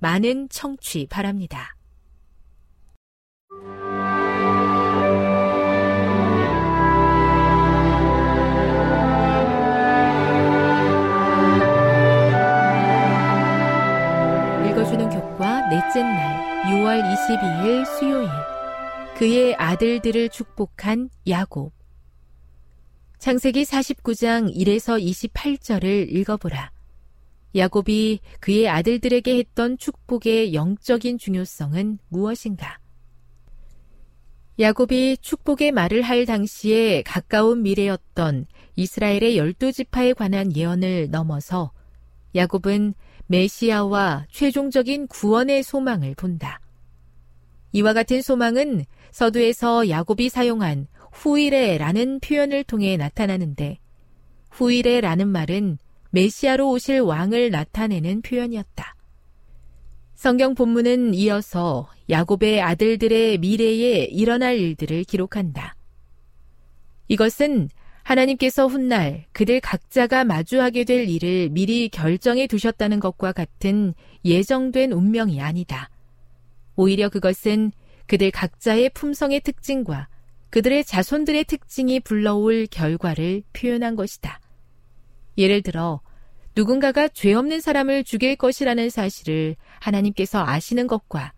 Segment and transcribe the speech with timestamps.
[0.00, 1.76] 많은 청취 바랍니다.
[14.70, 18.28] 읽어주는 교과 넷째 날 6월 22일 수요일
[19.16, 21.74] 그의 아들들을 축복한 야곱
[23.18, 26.70] 창세기 49장 1에서 28절을 읽어보라.
[27.54, 32.78] 야곱이 그의 아들들에게 했던 축복의 영적인 중요성은 무엇인가?
[34.58, 38.46] 야곱이 축복의 말을 할 당시에 가까운 미래였던
[38.76, 41.72] 이스라엘의 열두 지파에 관한 예언을 넘어서
[42.34, 42.94] 야곱은
[43.26, 46.60] 메시아와 최종적인 구원의 소망을 본다.
[47.72, 53.78] 이와 같은 소망은 서두에서 야곱이 사용한 후이레라는 표현을 통해 나타나는데
[54.50, 55.78] 후이레라는 말은
[56.10, 58.94] 메시아로 오실 왕을 나타내는 표현이었다.
[60.14, 65.76] 성경 본문은 이어서 야곱의 아들들의 미래에 일어날 일들을 기록한다.
[67.08, 67.70] 이것은
[68.02, 73.94] 하나님께서 훗날 그들 각자가 마주하게 될 일을 미리 결정해 두셨다는 것과 같은
[74.24, 75.90] 예정된 운명이 아니다.
[76.76, 77.72] 오히려 그것은
[78.06, 80.08] 그들 각자의 품성의 특징과
[80.50, 84.40] 그들의 자손들의 특징이 불러올 결과를 표현한 것이다.
[85.38, 86.00] 예를 들어
[86.56, 91.32] 누군가가 죄 없는 사람을 죽일 것이라는 사실을 하나님께서 아시는 것과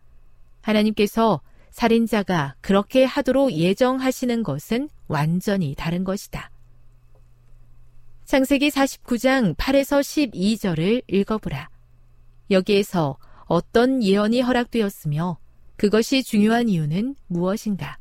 [0.63, 6.51] 하나님께서 살인자가 그렇게 하도록 예정하시는 것은 완전히 다른 것이다.
[8.25, 11.69] 창세기 49장 8에서 12절을 읽어보라.
[12.51, 15.39] 여기에서 어떤 예언이 허락되었으며
[15.77, 17.99] 그것이 중요한 이유는 무엇인가?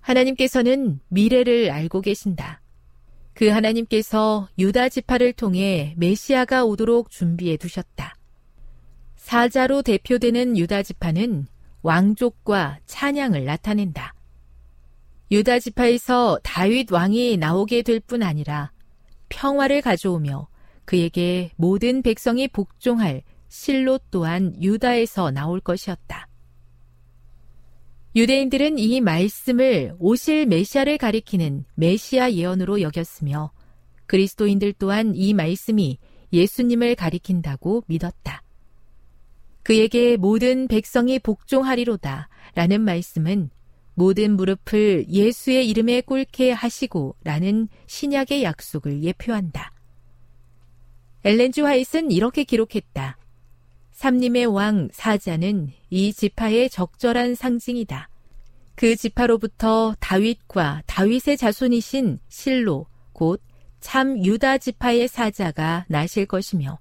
[0.00, 2.60] 하나님께서는 미래를 알고 계신다.
[3.38, 8.16] 그 하나님께서 유다 지파를 통해 메시아가 오도록 준비해 두셨다.
[9.14, 11.46] 사자로 대표되는 유다 지파는
[11.82, 14.12] 왕족과 찬양을 나타낸다.
[15.30, 18.72] 유다 지파에서 다윗 왕이 나오게 될 뿐 아니라
[19.28, 20.48] 평화를 가져오며
[20.84, 26.27] 그에게 모든 백성이 복종할 실로 또한 유다에서 나올 것이었다.
[28.18, 33.52] 유대인들은 이 말씀을 오실 메시아를 가리키는 메시아 예언으로 여겼으며
[34.06, 35.98] 그리스도인들 또한 이 말씀이
[36.32, 38.42] 예수님을 가리킨다고 믿었다.
[39.62, 43.50] 그에게 모든 백성이 복종하리로다 라는 말씀은
[43.94, 49.72] 모든 무릎을 예수의 이름에 꿇게 하시고 라는 신약의 약속을 예표한다.
[51.22, 53.16] 엘렌즈 화이트는 이렇게 기록했다.
[53.98, 58.08] 삼림의 왕 사자는 이 지파의 적절한 상징이다.
[58.74, 63.48] 그 지파로부터 다윗과 다윗의 자손이신 실로 곧
[63.80, 66.78] 참 유다 지파의 사자가 나실 것이며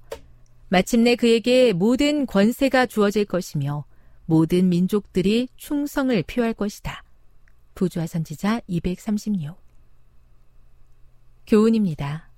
[0.69, 3.85] 마침내 그에게 모든 권세가 주어질 것이며
[4.25, 7.03] 모든 민족들이 충성을 표할 것이다.
[7.75, 9.55] 부조화 선지자 236
[11.45, 12.29] 교훈입니다.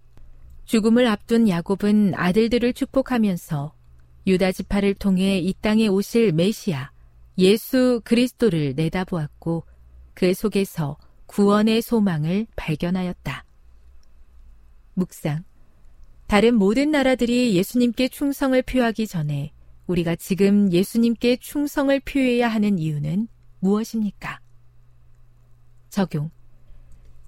[0.65, 3.73] 죽음을 앞둔 야곱은 아들들을 축복하면서
[4.29, 6.91] 유다 지파를 통해 이 땅에 오실 메시아
[7.39, 9.65] 예수 그리스도를 내다보았고
[10.13, 13.45] 그 속에서 구원의 소망을 발견하였다.
[14.93, 15.43] 묵상.
[16.27, 19.51] 다른 모든 나라들이 예수님께 충성을 표하기 전에
[19.87, 23.27] 우리가 지금 예수님께 충성을 표해야 하는 이유는
[23.61, 24.39] 무엇입니까?
[25.89, 26.29] 적용.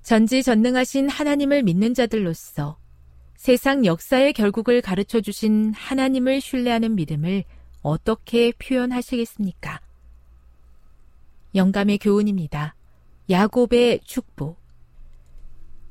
[0.04, 2.77] 전지전능하신 하나님을 믿는 자들로서
[3.42, 7.44] 세상 역사의 결국을 가르쳐 주신 하나님을 신뢰하는 믿음을
[7.82, 9.82] 어떻게 표현하시겠습니까?
[11.56, 12.76] 영감의 교훈입니다.
[13.32, 14.62] 야곱의 축복.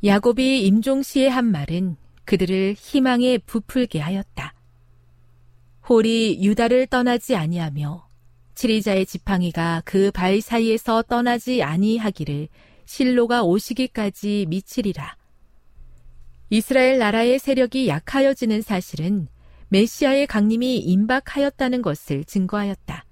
[0.05, 4.55] 야곱이 임종시에 한 말은 그들을 희망에 부풀게 하였다.
[5.89, 8.09] 홀이 유다를 떠나지 아니하며
[8.55, 12.47] 치리자의 지팡이가 그 발 사이에서 떠나지 아니하기를
[12.85, 15.20] 실로가 오시기까지 미치리라.
[16.51, 19.29] 이스라엘 나라의 세력이 약하여지는 사실은
[19.69, 23.05] 메시아의 강림이 임박하였다는 것을 증거하였다.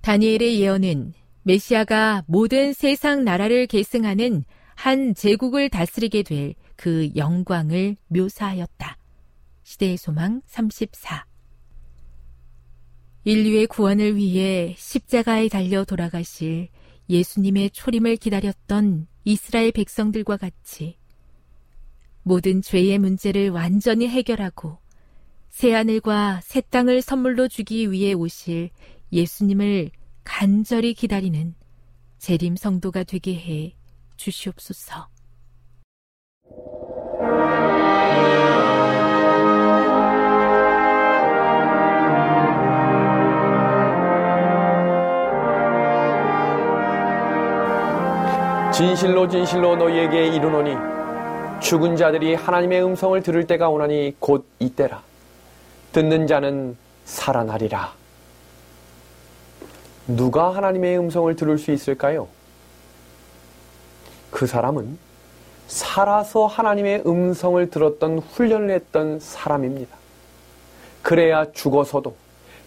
[0.00, 1.12] 다니엘의 예언은
[1.42, 4.44] 메시아가 모든 세상 나라를 계승하는
[4.74, 8.98] 한 제국을 다스리게 될 그 영광을 묘사하였다.
[9.64, 11.26] 시대의 소망 34
[13.24, 16.68] 인류의 구원을 위해 십자가에 달려 돌아가실
[17.08, 20.96] 예수님의 초림을 기다렸던 이스라엘 백성들과 같이
[22.26, 24.78] 모든 죄의 문제를 완전히 해결하고
[25.50, 28.70] 새하늘과 새 땅을 선물로 주기 위해 오실
[29.12, 29.92] 예수님을
[30.24, 31.54] 간절히 기다리는
[32.18, 33.76] 재림 성도가 되게 해
[34.16, 35.06] 주시옵소서.
[48.72, 50.95] 진실로 진실로 너희에게 이르노니
[51.60, 55.02] 죽은 자들이 하나님의 음성을 들을 때가 오나니 곧 이때라.
[55.92, 57.92] 듣는 자는 살아나리라.
[60.06, 62.28] 누가 하나님의 음성을 들을 수 있을까요?
[64.30, 64.98] 그 사람은
[65.66, 69.96] 살아서 하나님의 음성을 들었던 훈련을 했던 사람입니다.
[71.02, 72.14] 그래야 죽어서도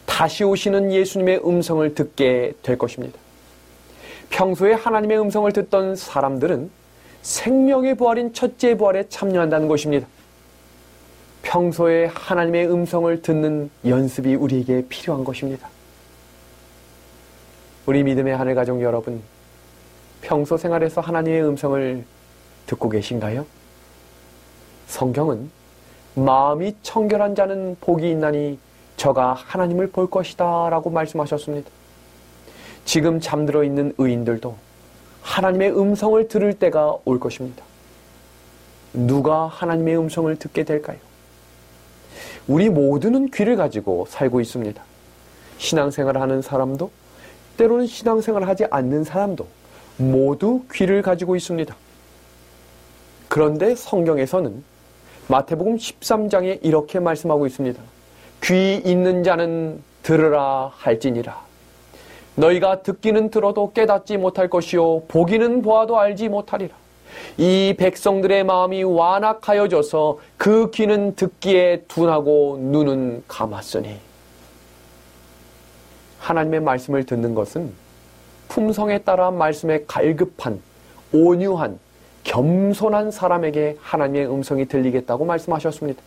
[0.06, 3.18] 다시 오시는 예수님의 음성을 듣게 될 것입니다.
[4.30, 6.79] 평소에 하나님의 음성을 듣던 사람들은
[7.22, 10.08] 생명의 부활인 첫째 부활에 참여한다는 것입니다.
[11.42, 15.70] 평소에 하나님의 음성을 듣는 연습이 우리에게 필요한 것입니다.
[17.86, 19.22] 우리 믿음의 하늘 가족 여러분,
[20.22, 22.04] 평소 생활에서 하나님의 음성을
[22.68, 23.46] 듣고 계신가요?
[24.88, 25.50] 성경은
[26.16, 28.60] 마음이 청결한 자는 복이 있나니
[28.98, 31.70] 저가 하나님을 볼 것이다 라고 말씀하셨습니다.
[32.86, 34.56] 지금 잠들어 있는 의인들도
[35.22, 37.64] 하나님의 음성을 들을 때가 올 것입니다.
[38.94, 40.98] 누가 하나님의 음성을 듣게 될까요?
[42.48, 44.82] 우리 모두는 귀를 가지고 살고 있습니다.
[45.58, 46.90] 신앙생활을 하는 사람도
[47.58, 49.46] 때로는 신앙생활을 하지 않는 사람도
[49.98, 51.76] 모두 귀를 가지고 있습니다.
[53.28, 54.64] 그런데 성경에서는
[55.28, 57.80] 마태복음 13장에 이렇게 말씀하고 있습니다.
[58.46, 61.49] 귀 있는 자는 들으라 할지니라.
[62.36, 66.76] 너희가 듣기는 들어도 깨닫지 못할 것이요 보기는 보아도 알지 못하리라.
[67.38, 73.98] 이 백성들의 마음이 완악하여져서 그 귀는 듣기에 둔하고 눈은 감았으니
[76.20, 77.74] 하나님의 말씀을 듣는 것은
[78.50, 80.62] 품성에 따라 말씀에 갈급한,
[81.14, 81.80] 온유한,
[82.24, 86.02] 겸손한 사람에게 하나님의 음성이 들리겠다고 말씀하셨습니다.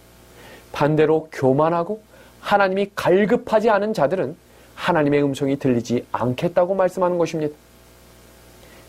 [0.73, 2.01] 반대로 교만하고
[2.41, 4.37] 하나님이 갈급하지 않은 자들은
[4.83, 7.55] 하나님의 음성이 들리지 않겠다고 말씀하는 것입니다.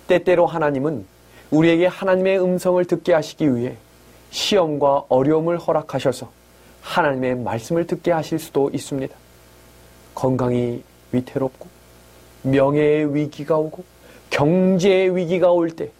[0.07, 1.05] 때때로 하나님은
[1.51, 3.75] 우리에게 하나님의 음성을 듣게 하시기 위해
[4.31, 6.31] 시험과 어려움을 허락하셔서
[6.81, 9.15] 하나님의 말씀을 듣게 하실 수도 있습니다.
[10.15, 10.81] 건강이
[11.11, 11.67] 위태롭고
[12.41, 13.83] 명예의 위기가 오고
[14.31, 15.91] 경제의 위기가 올 때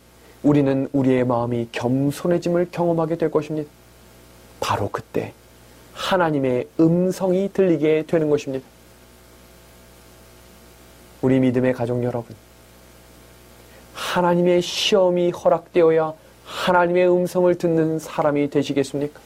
[0.42, 3.70] 우리는 우리의 마음이 겸손해짐을 경험하게 될 것입니다.
[4.60, 5.34] 바로 그때
[5.94, 8.73] 하나님의 음성이 들리게 되는 것입니다.
[11.24, 12.36] 우리 믿음의 가족 여러분,
[13.94, 16.12] 하나님의 시험이 허락되어야
[16.44, 19.22] 하나님의 음성을 듣는 사람이 되시겠습니까?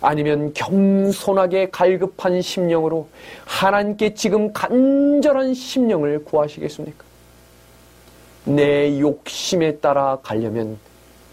[0.00, 3.08] 아니면 겸손하게 갈급한 심령으로
[3.46, 7.04] 하나님께 지금 간절한 심령을 구하시겠습니까?
[8.44, 10.78] 내 욕심에 따라 가려면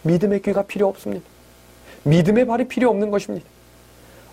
[0.01, 1.23] 믿음의 귀가 필요 없습니다.
[2.05, 3.45] 믿음의 발이 필요 없는 것입니다.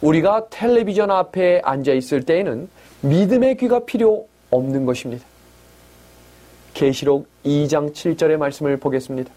[0.01, 2.71] 우리가 텔레비전 앞에 앉아 있을 때에는
[3.03, 5.32] 믿음의 귀가 필요 없는 것입니다.
[6.75, 9.31] 계시록 2장 7절의 말씀을 보겠습니다.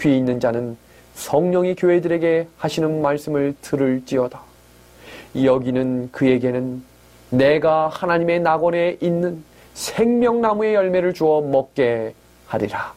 [0.00, 0.76] 귀 있는 자는
[1.14, 4.40] 성령이 교회들에게 하시는 말씀을 들을지어다.
[5.42, 6.82] 여기는 그에게는
[7.30, 9.42] 내가 하나님의 낙원에 있는
[9.74, 12.14] 생명나무의 열매를 주어 먹게
[12.46, 12.94] 하리라.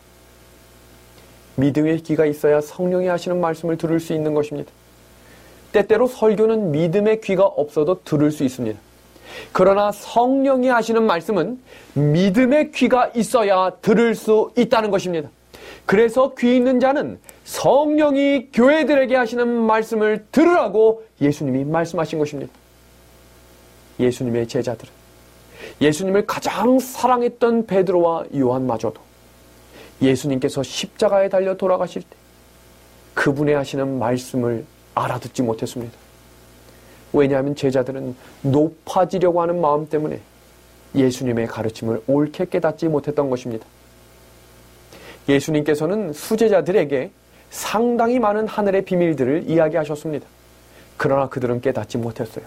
[1.55, 4.72] 믿음의 귀가 있어야 성령이 하시는 말씀을 들을 수 있는 것입니다.
[5.72, 8.79] 때때로 설교는 믿음의 귀가 없어도 들을 수 있습니다.
[9.51, 11.60] 그러나 성령이 하시는 말씀은
[11.93, 15.29] 믿음의 귀가 있어야 들을 수 있다는 것입니다.
[15.86, 22.53] 그래서 귀 있는 자는 성령이 교회들에게 하시는 말씀을 들으라고 예수님이 말씀하신 것입니다.
[24.00, 24.91] 예수님의 제자들은
[25.81, 29.01] 예수님을 가장 사랑했던 베드로와 요한마저도
[30.01, 32.08] 예수님께서 십자가에 달려 돌아가실 때
[33.13, 34.65] 그분의 하시는 말씀을
[34.96, 35.93] 알아듣지 못했습니다.
[37.13, 40.19] 왜냐하면 제자들은 높아지려고 하는 마음 때문에
[40.95, 43.65] 예수님의 가르침을 옳게 깨닫지 못했던 것입니다.
[45.27, 47.11] 예수님께서는 수제자들에게
[47.49, 50.25] 상당히 많은 하늘의 비밀들을 이야기하셨습니다.
[50.97, 52.45] 그러나 그들은 깨닫지 못했어요.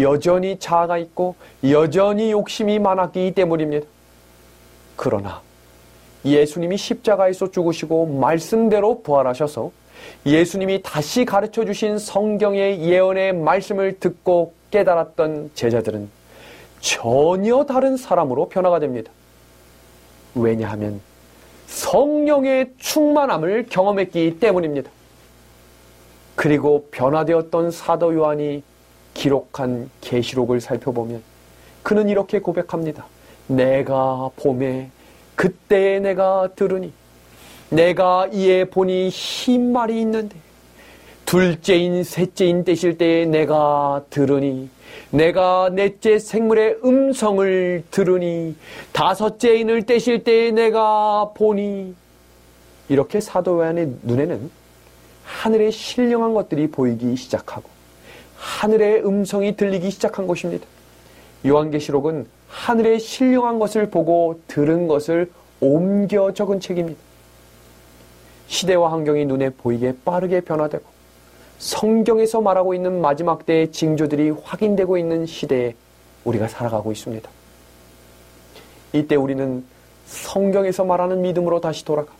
[0.00, 1.34] 여전히 자아가 있고
[1.68, 3.86] 여전히 욕심이 많았기 때문입니다.
[4.96, 5.42] 그러나
[6.24, 9.72] 예수님이 십자가에서 죽으시고 말씀대로 부활하셔서
[10.26, 16.08] 예수님이 다시 가르쳐 주신 성경의 예언의 말씀을 듣고 깨달았던 제자들은
[16.80, 19.12] 전혀 다른 사람으로 변화가 됩니다.
[20.34, 21.00] 왜냐하면
[21.66, 24.90] 성령의 충만함을 경험했기 때문입니다.
[26.34, 28.62] 그리고 변화되었던 사도 요한이
[29.14, 31.22] 기록한 계시록을 살펴보면
[31.82, 33.06] 그는 이렇게 고백합니다.
[33.46, 34.90] 내가 봄에
[35.36, 36.92] 그때에 내가 들으니
[37.72, 40.36] 내가 이에 보니 흰 말이 있는데
[41.24, 44.68] 둘째인 셋째인 떼실 때에 내가 들으니
[45.10, 48.54] 내가 넷째 생물의 음성을 들으니
[48.92, 51.94] 다섯째인을 떼실 때에 내가 보니
[52.90, 54.50] 이렇게 사도 요한의 눈에는
[55.24, 57.70] 하늘의 신령한 것들이 보이기 시작하고
[58.36, 60.66] 하늘의 음성이 들리기 시작한 것입니다.
[61.46, 67.11] 요한계시록은 하늘의 신령한 것을 보고 들은 것을 옮겨 적은 책입니다.
[68.46, 70.84] 시대와 환경이 눈에 보이게 빠르게 변화되고
[71.58, 75.74] 성경에서 말하고 있는 마지막 때의 징조들이 확인되고 있는 시대에
[76.24, 77.28] 우리가 살아가고 있습니다.
[78.92, 79.64] 이때 우리는
[80.06, 82.12] 성경에서 말하는 믿음으로 다시 돌아가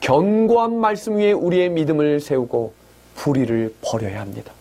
[0.00, 2.74] 견고한 말씀 위에 우리의 믿음을 세우고
[3.14, 4.52] 불의를 버려야 합니다.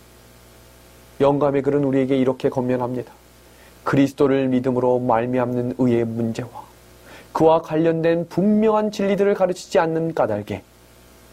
[1.20, 3.12] 영감의 글은 우리에게 이렇게 건면합니다.
[3.84, 6.50] 그리스도를 믿음으로 말미암는 의의 문제와
[7.34, 10.62] 그와 관련된 분명한 진리들을 가르치지 않는 까닭에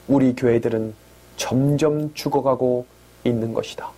[0.08, 0.94] 우리 교회들은
[1.36, 2.86] 점점 죽어가고
[3.24, 3.90] 있는 것이다.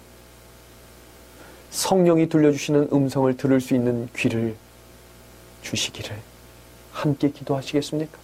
[1.71, 4.55] 성령이 들려주시는 음성을 들을 수 있는 귀를
[5.63, 6.15] 주시기를
[6.93, 8.19] 함께 기도하시겠습니까?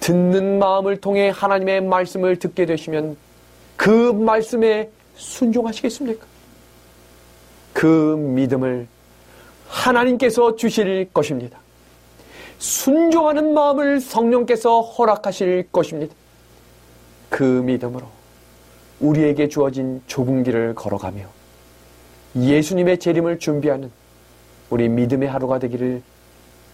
[0.00, 3.16] 듣는 마음을 통해 하나님의 말씀을 듣게 되시면
[3.76, 6.26] 그 말씀에 순종하시겠습니까?
[7.72, 8.86] 그 믿음을
[9.66, 11.58] 하나님께서 주실 것입니다.
[12.58, 16.14] 순종하는 마음을 성령께서 허락하실 것입니다.
[17.34, 18.06] 그 믿음으로
[19.00, 21.26] 우리에게 주어진 좁은 길을 걸어가며
[22.36, 23.90] 예수님의 재림을 준비하는
[24.70, 26.00] 우리 믿음의 하루가 되기를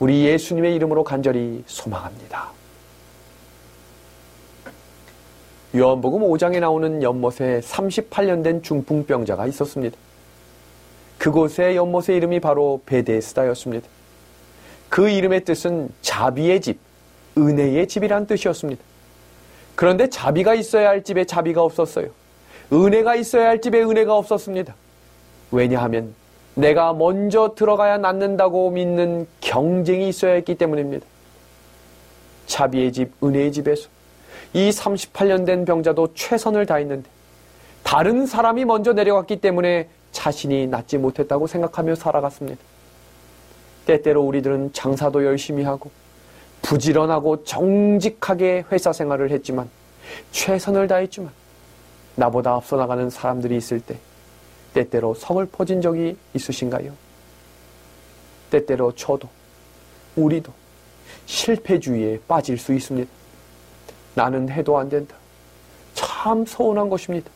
[0.00, 2.50] 우리 예수님의 이름으로 간절히 소망합니다.
[5.74, 9.96] 요한복음 5장에 나오는 연못에 38년 된 중풍병자가 있었습니다.
[11.16, 13.88] 그곳의 연못의 이름이 바로 베데스다였습니다.
[14.90, 16.78] 그 이름의 뜻은 자비의 집,
[17.38, 18.89] 은혜의 집이란 뜻이었습니다.
[19.80, 22.08] 그런데 자비가 있어야 할 집에 자비가 없었어요.
[22.70, 24.74] 은혜가 있어야 할 집에 은혜가 없었습니다.
[25.50, 26.14] 왜냐하면
[26.54, 31.06] 내가 먼저 들어가야 낫는다고 믿는 경쟁이 있어야 했기 때문입니다.
[32.44, 33.88] 자비의 집, 은혜의 집에서
[34.52, 37.08] 이 38년 된 병자도 최선을 다했는데
[37.82, 42.60] 다른 사람이 먼저 내려갔기 때문에 자신이 낫지 못했다고 생각하며 살아갔습니다.
[43.86, 45.90] 때때로 우리들은 장사도 열심히 하고
[46.62, 49.68] 부지런하고 정직하게 회사 생활을 했지만
[50.32, 51.30] 최선을 다했지만
[52.16, 53.96] 나보다 앞서 나가는 사람들이 있을 때
[54.74, 56.92] 때때로 성을 퍼진 적이 있으신가요?
[58.50, 59.28] 때때로 저도
[60.16, 60.52] 우리도
[61.26, 63.10] 실패주의에 빠질 수 있습니다.
[64.14, 65.16] 나는 해도 안 된다.
[65.94, 67.30] 참 서운한 것입니다.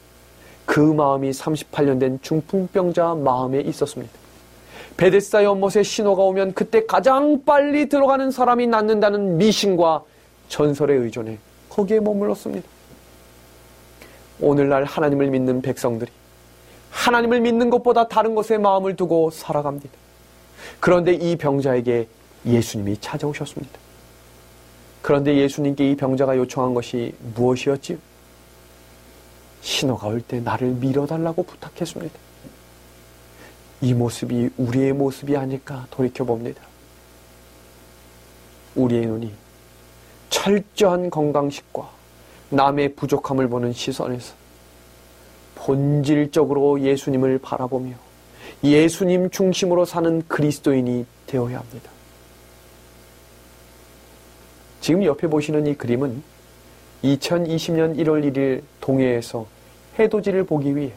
[0.66, 4.23] 그 마음이 38년 된 중풍병자 마음에 있었습니다.
[4.96, 10.04] 베데스다 연못에 신호가 오면 그때 가장 빨리 들어가는 사람이 낫는다는 미신과
[10.48, 12.66] 전설에 의존해 거기에 머물렀습니다.
[14.40, 16.10] 오늘날 하나님을 믿는 백성들이
[16.90, 19.90] 하나님을 믿는 것보다 다른 것에 마음을 두고 살아갑니다.
[20.78, 22.06] 그런데 이 병자에게
[22.46, 23.78] 예수님이 찾아오셨습니다.
[25.02, 27.98] 그런데 예수님께 이 병자가 요청한 것이 무엇이었지요?
[29.60, 32.23] 신호가 올 때 나를 밀어달라고 부탁했습니다.
[33.84, 36.62] 이 모습이 우리의 모습이 아닐까 돌이켜 봅니다.
[38.74, 39.30] 우리의 눈이
[40.30, 41.90] 철저한 건강식과
[42.48, 44.34] 남의 부족함을 보는 시선에서
[45.56, 47.92] 본질적으로 예수님을 바라보며
[48.64, 51.90] 예수님 중심으로 사는 그리스도인이 되어야 합니다.
[54.80, 56.22] 지금 옆에 보시는 이 그림은
[57.02, 59.46] 2020년 1월 1일 동해에서
[59.98, 60.92] 해돋이를 보기 위해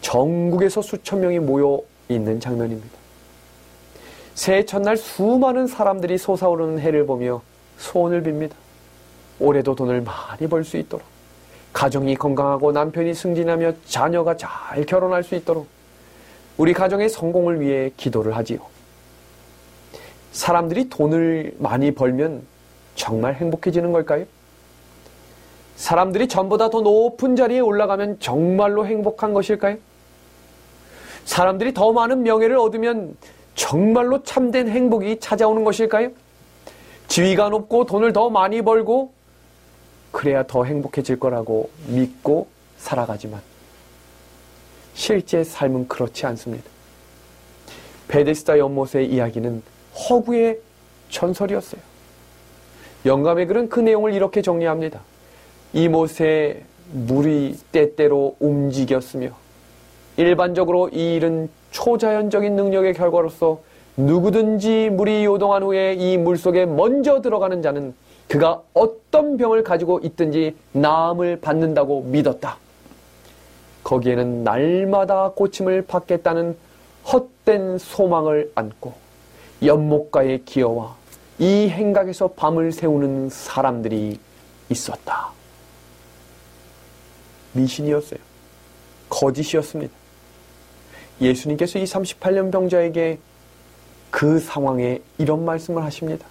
[0.00, 2.98] 전국에서 수천 명이 모여 있는 장면입니다.
[4.34, 7.42] 새해 첫날 수많은 사람들이 솟아오르는 해를 보며
[7.78, 8.52] 소원을 빕니다.
[9.40, 11.04] 올해도 돈을 많이 벌 수 있도록
[11.72, 15.66] 가정이 건강하고 남편이 승진하며 자녀가 잘 결혼할 수 있도록
[16.56, 18.58] 우리 가정의 성공을 위해 기도를 하지요.
[20.30, 22.42] 사람들이 돈을 많이 벌면
[22.94, 24.24] 정말 행복해지는 걸까요?
[25.74, 29.76] 사람들이 전보다 더 높은 자리에 올라가면 정말로 행복한 것일까요?
[31.24, 33.16] 사람들이 더 많은 명예를 얻으면
[33.54, 36.10] 정말로 참된 행복이 찾아오는 것일까요?
[37.08, 39.12] 지위가 높고 돈을 더 많이 벌고
[40.10, 43.40] 그래야 더 행복해질 거라고 믿고 살아가지만
[44.94, 46.64] 실제 삶은 그렇지 않습니다.
[48.08, 49.62] 베데스다 연못의 이야기는
[50.08, 50.58] 허구의
[51.08, 51.80] 전설이었어요.
[53.06, 55.00] 영감의 글은 그 내용을 이렇게 정리합니다.
[55.72, 56.62] 이 못에
[56.92, 59.43] 물이 때때로 움직였으며
[60.16, 63.60] 일반적으로 이 일은 초자연적인 능력의 결과로서
[63.96, 67.94] 누구든지 물이 요동한 후에 이 물 속에 먼저 들어가는 자는
[68.28, 72.56] 그가 어떤 병을 가지고 있든지 나음을 받는다고 믿었다.
[73.84, 76.56] 거기에는 날마다 고침을 받겠다는
[77.12, 78.94] 헛된 소망을 안고
[79.62, 80.96] 연못가에 기어와
[81.38, 84.18] 이 행각에서 밤을 새우는 사람들이
[84.70, 85.30] 있었다.
[87.52, 88.18] 미신이었어요.
[89.10, 89.92] 거짓이었습니다.
[91.20, 93.18] 예수님께서 이 38년 병자에게
[94.10, 96.26] 그 상황에 이런 말씀을 하십니다.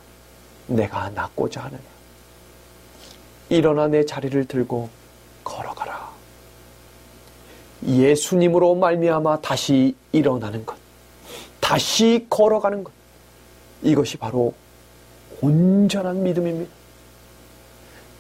[0.67, 1.81] 내가 낫고자 하느냐.
[3.49, 4.89] 일어나 내 자리를 들고
[5.43, 6.11] 걸어가라.
[7.85, 10.77] 예수님으로 말미암아 다시 일어나는 것,
[11.59, 12.93] 다시 걸어가는 것.
[13.81, 14.53] 이것이 바로
[15.41, 16.71] 온전한 믿음입니다.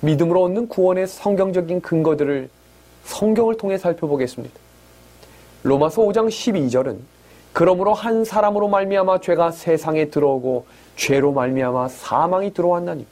[0.01, 2.49] 믿음으로 얻는 구원의 성경적인 근거들을
[3.05, 4.62] 성경을 통해 살펴보겠습니다.
[5.63, 6.99] 로마서 5장 12절은
[7.53, 13.05] 그러므로 한 사람으로 말미암아 죄가 세상에 들어오고 죄로 말미암아 사망이 들어왔나니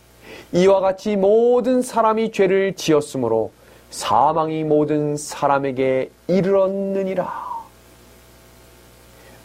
[0.54, 3.52] 이와 같이 모든 사람이 죄를 지었으므로
[3.90, 7.52] 사망이 모든 사람에게 이르렀느니라.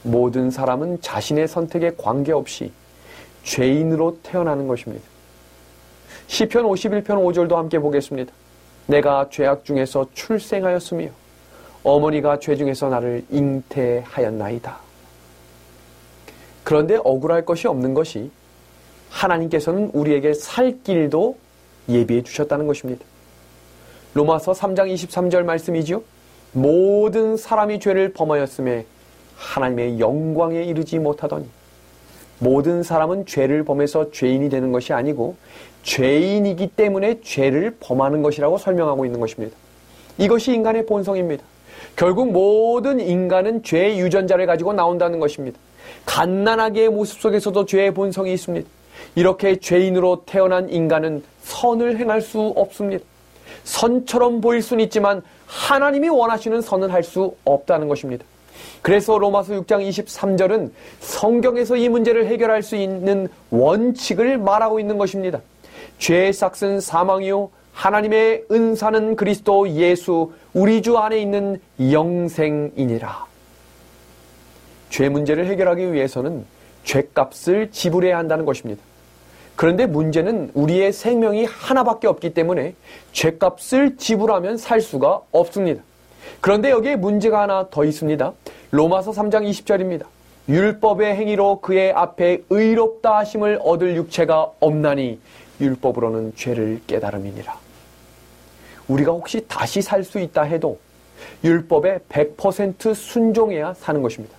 [0.03, 2.73] 모든 사람은 자신의 선택에 관계없이
[3.43, 5.05] 죄인으로 태어나는 것입니다.
[6.29, 8.33] 시편 51편 5절도 함께 보겠습니다.
[8.87, 11.09] 내가 죄악 중에서 출생하였으며
[11.87, 14.77] 어머니가 죄 중에서 나를 잉태하였나이다.
[16.65, 18.33] 그런데 억울할 것이 없는 것이
[19.09, 21.37] 하나님께서는 우리에게 살 길도
[21.89, 23.05] 예비해 주셨다는 것입니다.
[24.15, 26.03] 로마서 3장 23절 말씀이지요.
[26.51, 28.85] 모든 사람이 죄를 범하였음에
[29.37, 31.47] 하나님의 영광에 이르지 못하더니
[32.41, 35.37] 모든 사람은 죄를 범해서 죄인이 되는 것이 아니고
[35.85, 39.57] 죄인이기 때문에 죄를 범하는 것이라고 설명하고 있는 것입니다.
[40.19, 41.45] 이것이 인간의 본성입니다.
[41.97, 45.59] 결국 모든 인간은 죄의 유전자를 가지고 나온다는 것입니다.
[46.05, 48.69] 갓난아기의 모습 속에서도 죄의 본성이 있습니다.
[49.15, 53.05] 이렇게 죄인으로 태어난 인간은 선을 행할 수 없습니다.
[53.65, 58.25] 선처럼 보일 수는 있지만 하나님이 원하시는 선을 할 수 없다는 것입니다.
[58.83, 65.41] 그래서 로마서 6장 23절은 성경에서 이 문제를 해결할 수 있는 원칙을 말하고 있는 것입니다.
[65.99, 73.27] 죄의 싹은 사망이요 하나님의 은사는 그리스도 예수 우리 주 안에 있는 영생이니라.
[74.89, 76.47] 죄 문제를 해결하기 위해서는
[76.85, 78.83] 죄값을 지불해야 한다는 것입니다.
[79.57, 82.75] 그런데 문제는 우리의 생명이 하나밖에 없기 때문에
[83.13, 85.83] 죄값을 지불하면 살 수가 없습니다.
[86.41, 88.33] 그런데 여기에 문제가 하나 더 있습니다.
[88.71, 90.07] 로마서 3장 20절입니다.
[90.49, 95.19] 율법의 행위로 그의 앞에 의롭다 하심을 얻을 육체가 없나니
[95.61, 97.66] 율법으로는 죄를 깨달음이니라.
[98.89, 100.79] 우리가 혹시 다시 살 수 있다 해도
[101.43, 104.37] 율법에 100% 순종해야 사는 것입니다.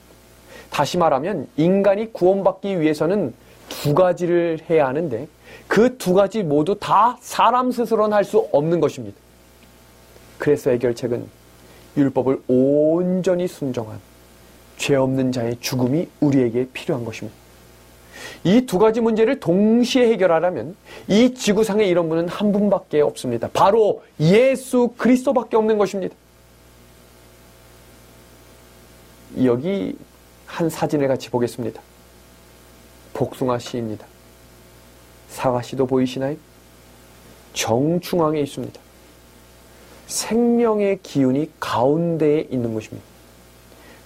[0.69, 3.33] 다시 말하면 인간이 구원받기 위해서는
[3.69, 5.27] 두 가지를 해야 하는데
[5.67, 9.17] 그 두 가지 모두 다 사람 스스로는 할 수 없는 것입니다.
[10.37, 11.27] 그래서 해결책은
[11.97, 13.99] 율법을 온전히 순종한
[14.77, 17.35] 죄 없는 자의 죽음이 우리에게 필요한 것입니다.
[18.43, 20.75] 이 두 가지 문제를 동시에 해결하려면
[21.07, 23.49] 이 지구상에 이런 분은 한 분밖에 없습니다.
[23.53, 26.15] 바로 예수 그리스도밖에 없는 것입니다.
[29.43, 29.95] 여기
[30.45, 31.81] 한 사진을 같이 보겠습니다.
[33.13, 34.05] 복숭아 씨입니다.
[35.29, 36.35] 사과 씨도 보이시나요?
[37.53, 38.79] 정중앙에 있습니다.
[40.07, 43.05] 생명의 기운이 가운데에 있는 것입니다.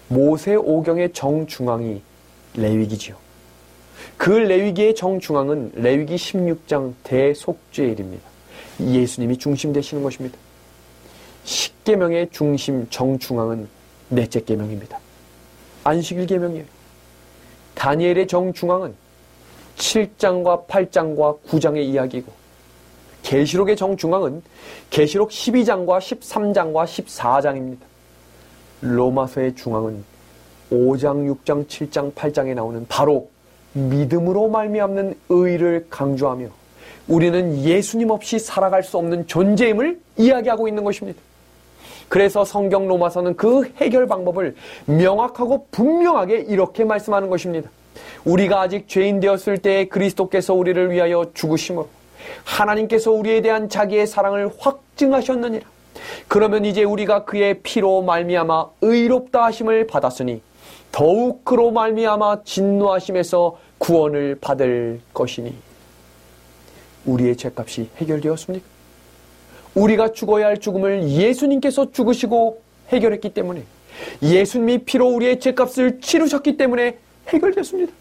[0.08, 2.02] 모세 오경의 정중앙이
[2.56, 3.16] 레위기지요.
[4.22, 8.24] 그 레위기의 정중앙은 레위기 16장 대속죄일입니다.
[8.80, 10.38] 예수님이 중심 되시는 것입니다.
[11.44, 13.68] 10계명의 중심 정중앙은
[14.10, 15.00] 넷째 계명입니다.
[15.84, 16.66] 안식일 계명이에요.
[17.74, 18.94] 다니엘의 정중앙은
[19.78, 22.32] 7장과 8장과 9장의 이야기고
[23.24, 24.44] 계시록의 정중앙은
[24.92, 27.80] 계시록 12장과 13장과 14장입니다.
[28.82, 30.04] 로마서의 중앙은
[30.70, 33.32] 5장, 6장, 7장, 8장에 나오는 바로
[33.74, 36.48] 믿음으로 말미암는 의를 강조하며
[37.08, 41.20] 우리는 예수님 없이 살아갈 수 없는 존재임을 이야기하고 있는 것입니다.
[42.10, 44.56] 그래서 성경 로마서는 그 해결 방법을
[44.86, 47.70] 명확하고 분명하게 이렇게 말씀하는 것입니다.
[48.26, 51.88] 우리가 아직 죄인 되었을 때 그리스도께서 우리를 위하여 죽으심으로
[52.44, 55.66] 하나님께서 우리에 대한 자기의 사랑을 확증하셨느니라.
[56.28, 60.42] 그러면 이제 우리가 그의 피로 말미암아 의롭다 하심을 받았으니
[60.92, 65.56] 더욱 그로 말미암아 진노하심에서 구원을 받을 것이니
[67.06, 68.66] 우리의 죄값이 해결되었습니까?
[69.74, 73.64] 우리가 죽어야 할 죽음을 예수님께서 죽으시고 해결했기 때문에
[74.22, 76.98] 예수님이 피로 우리의 죄값을 치르셨기 때문에
[77.30, 77.94] 해결됐습니다.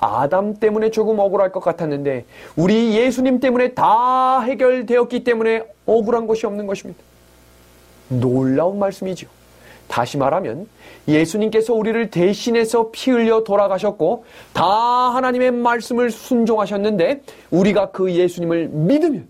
[0.00, 2.24] 아담 때문에 조금 억울할 것 같았는데
[2.56, 7.02] 우리 예수님 때문에 다 해결되었기 때문에 억울한 것이 없는 것입니다.
[8.08, 9.28] 놀라운 말씀이죠.
[9.88, 10.68] 다시 말하면
[11.08, 19.28] 예수님께서 우리를 대신해서 피 흘려 돌아가셨고 다 하나님의 말씀을 순종하셨는데 우리가 그 예수님을 믿으면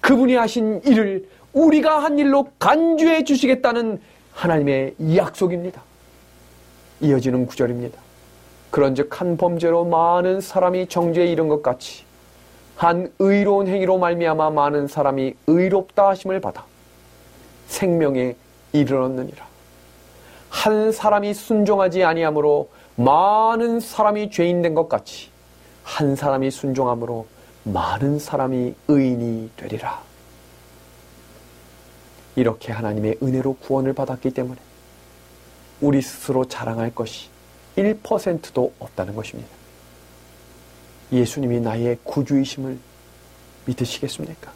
[0.00, 4.00] 그분이 하신 일을 우리가 한 일로 간주해 주시겠다는
[4.32, 5.82] 하나님의 약속입니다.
[7.00, 7.98] 이어지는 구절입니다.
[8.70, 12.04] 그런즉 한 범죄로 많은 사람이 정죄에 이른 것 같이
[12.76, 16.64] 한 의로운 행위로 말미암아 많은 사람이 의롭다 하심을 받아
[17.68, 18.34] 생명에
[18.72, 19.53] 이르렀느니라.
[20.54, 25.28] 한 사람이 순종하지 아니하므로 많은 사람이 죄인 된 것 같이
[25.82, 27.26] 한 사람이 순종함으로
[27.64, 30.00] 많은 사람이 의인이 되리라.
[32.36, 34.60] 이렇게 하나님의 은혜로 구원을 받았기 때문에
[35.80, 37.28] 우리 스스로 자랑할 것이
[37.76, 39.50] 1%도 없다는 것입니다.
[41.12, 42.78] 예수님이 나의 구주이심을
[43.66, 44.52] 믿으시겠습니까?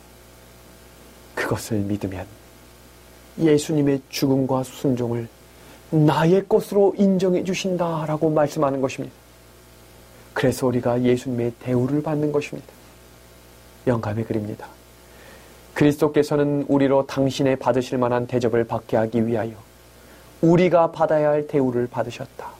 [1.34, 2.24] 그것을 믿으면
[3.38, 5.28] 예수님의 죽음과 순종을
[5.90, 9.14] 나의 것으로 인정해 주신다라고 말씀하는 것입니다.
[10.34, 12.68] 그래서 우리가 예수님의 대우를 받는 것입니다.
[13.86, 14.66] 영감의 글입니다.
[15.74, 19.52] 그리스도께서는 우리로 당신의 받으실 만한 대접을 받게 하기 위하여
[20.42, 22.50] 우리가 받아야 할 대우를 받으셨다.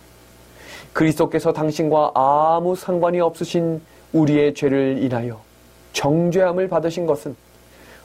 [0.93, 3.81] 그리스도께서 당신과 아무 상관이 없으신
[4.13, 5.41] 우리의 죄를 인하여
[5.93, 7.37] 정죄함을 받으신 것은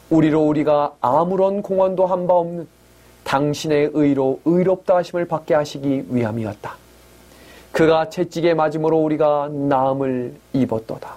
[0.10, 2.68] 우리로 우리가 아무런 공헌도 한 바 없는
[3.24, 6.76] 당신의 의로 의롭다 하심을 받게 하시기 위함이었다.
[7.72, 11.16] 그가 채찍에 맞음으로 우리가 나음을 입었도다.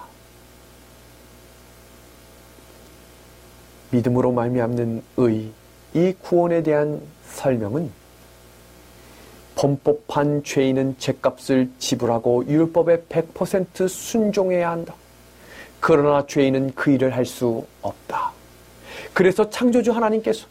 [3.91, 5.51] 믿음으로 말미암는 의,
[5.93, 7.91] 이 구원에 대한 설명은
[9.55, 14.93] 범법한 죄인은 죄값을 지불하고 율법에 100% 순종해야 한다.
[15.79, 18.31] 그러나 죄인은 그 일을 할 수 없다.
[19.13, 20.47] 그래서 창조주 하나님께서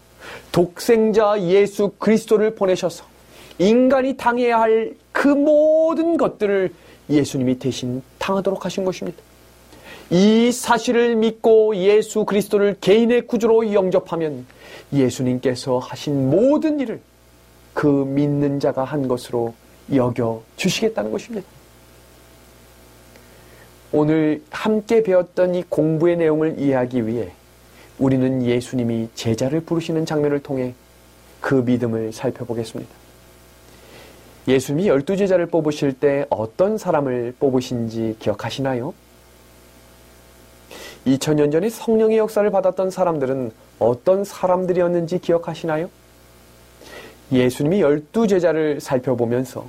[0.52, 3.04] 독생자 예수 그리스도를 보내셔서
[3.58, 6.74] 인간이 당해야 할 그 모든 것들을
[7.08, 9.18] 예수님이 대신 당하도록 하신 것입니다.
[10.10, 14.44] 이 사실을 믿고 예수 그리스도를 개인의 구주로 영접하면
[14.92, 17.00] 예수님께서 하신 모든 일을
[17.72, 19.54] 그 믿는 자가 한 것으로
[19.92, 21.48] 여겨 주시겠다는 것입니다.
[23.90, 27.32] 오늘 함께 배웠던 이 공부의 내용을 이해하기 위해
[27.98, 30.74] 우리는 예수님이 제자를 부르시는 장면을 통해
[31.40, 32.92] 그 믿음을 살펴보겠습니다.
[34.48, 38.94] 예수님이 열두 제자를 뽑으실 때 어떤 사람을 뽑으신지 기억하시나요?
[41.06, 45.88] 2000년 전에 성령의 역사를 받았던 사람들은 어떤 사람들이었는지 기억하시나요?
[47.32, 49.66] 예수님이 열두 제자를 살펴보면서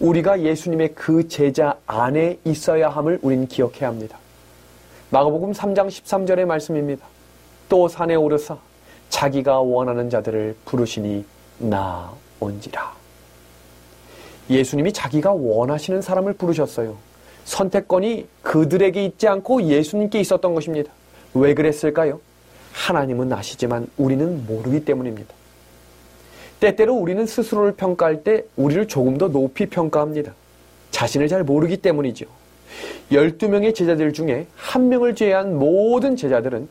[0.00, 4.18] 우리가 예수님의 그 제자 안에 있어야 함을 우리는 기억해야 합니다.
[5.10, 7.04] 마가복음 3장 13절의 말씀입니다.
[7.68, 8.56] 또 산에 오르사
[9.08, 11.24] 자기가 원하는 자들을 부르시니
[11.58, 12.92] 나온지라.
[14.50, 16.96] 예수님이 자기가 원하시는 사람을 부르셨어요.
[17.44, 20.90] 선택권이 그들에게 있지 않고 예수님께 있었던 것입니다.
[21.34, 22.20] 왜 그랬을까요?
[22.72, 25.34] 하나님은 아시지만 우리는 모르기 때문입니다.
[26.60, 30.34] 때때로 우리는 스스로를 평가할 때 우리를 조금 더 높이 평가합니다.
[30.90, 32.26] 자신을 잘 모르기 때문이죠.
[33.12, 36.68] 12명의 제자들 중에 한 명을 제외한 모든 제자들은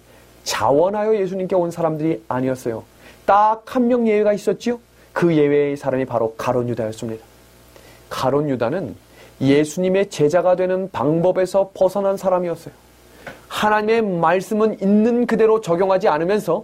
[0.48, 2.84] 자원하여 예수님께 온 사람들이 아니었어요.
[3.26, 4.80] 딱 한 명 예외가 있었지요.
[5.12, 7.24] 그 예외의 사람이 바로 가론 유다였습니다.
[8.10, 8.96] 가론 유다는
[9.42, 12.74] 예수님의 제자가 되는 방법에서 벗어난 사람이었어요.
[13.50, 16.64] 하나님의 말씀은 있는 그대로 적용하지 않으면서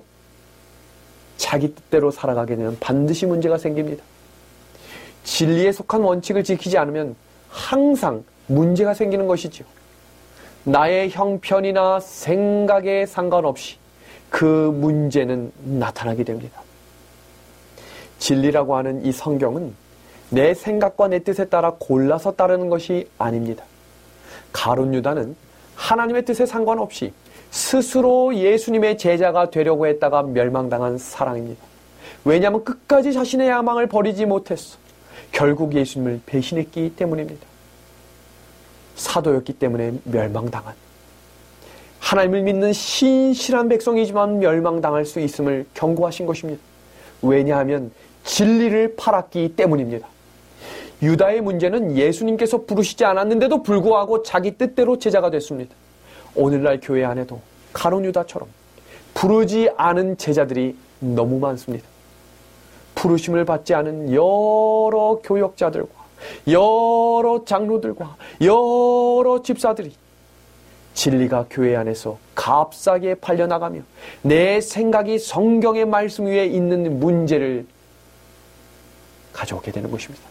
[1.36, 4.02] 자기 뜻대로 살아가게 되면 반드시 문제가 생깁니다.
[5.26, 7.16] 진리에 속한 원칙을 지키지 않으면
[7.50, 9.68] 항상 문제가 생기는 것이지요.
[10.66, 13.78] 나의 형편이나 생각에 상관없이
[14.30, 16.62] 그 문제는 나타나게 됩니다.
[18.18, 19.76] 진리라고 하는 이 성경은
[20.30, 23.64] 내 생각과 내 뜻에 따라 골라서 따르는 것이 아닙니다.
[24.54, 25.36] 가론 유다는
[25.76, 27.12] 하나님의 뜻에 상관없이
[27.52, 31.62] 스스로 예수님의 제자가 되려고 했다가 멸망당한 사랑입니다.
[32.26, 34.78] 왜냐하면 끝까지 자신의 야망을 버리지 못했어.
[35.32, 37.53] 결국 예수님을 배신했기 때문입니다.
[38.96, 40.74] 사도였기 때문에 멸망당한
[42.00, 46.62] 하나님을 믿는 신실한 백성이지만 멸망당할 수 있음을 경고하신 것입니다.
[47.22, 47.92] 왜냐하면
[48.26, 50.08] 진리를 팔았기 때문입니다.
[51.02, 55.74] 유다의 문제는 예수님께서 부르시지 않았는데도 불구하고 자기 뜻대로 제자가 됐습니다.
[56.36, 58.48] 오늘날 교회 안에도 가론 유다처럼
[59.14, 61.86] 부르지 않은 제자들이 너무 많습니다.
[62.96, 66.03] 부르심을 받지 않은 여러 교역자들과
[66.48, 69.94] 여러 장로들과 여러 집사들이
[70.94, 73.82] 진리가 교회 안에서 값싸게 팔려나가며
[74.22, 77.66] 내 생각이 성경의 말씀 위에 있는 문제를
[79.34, 80.24] 가져오게 되는 것입니다.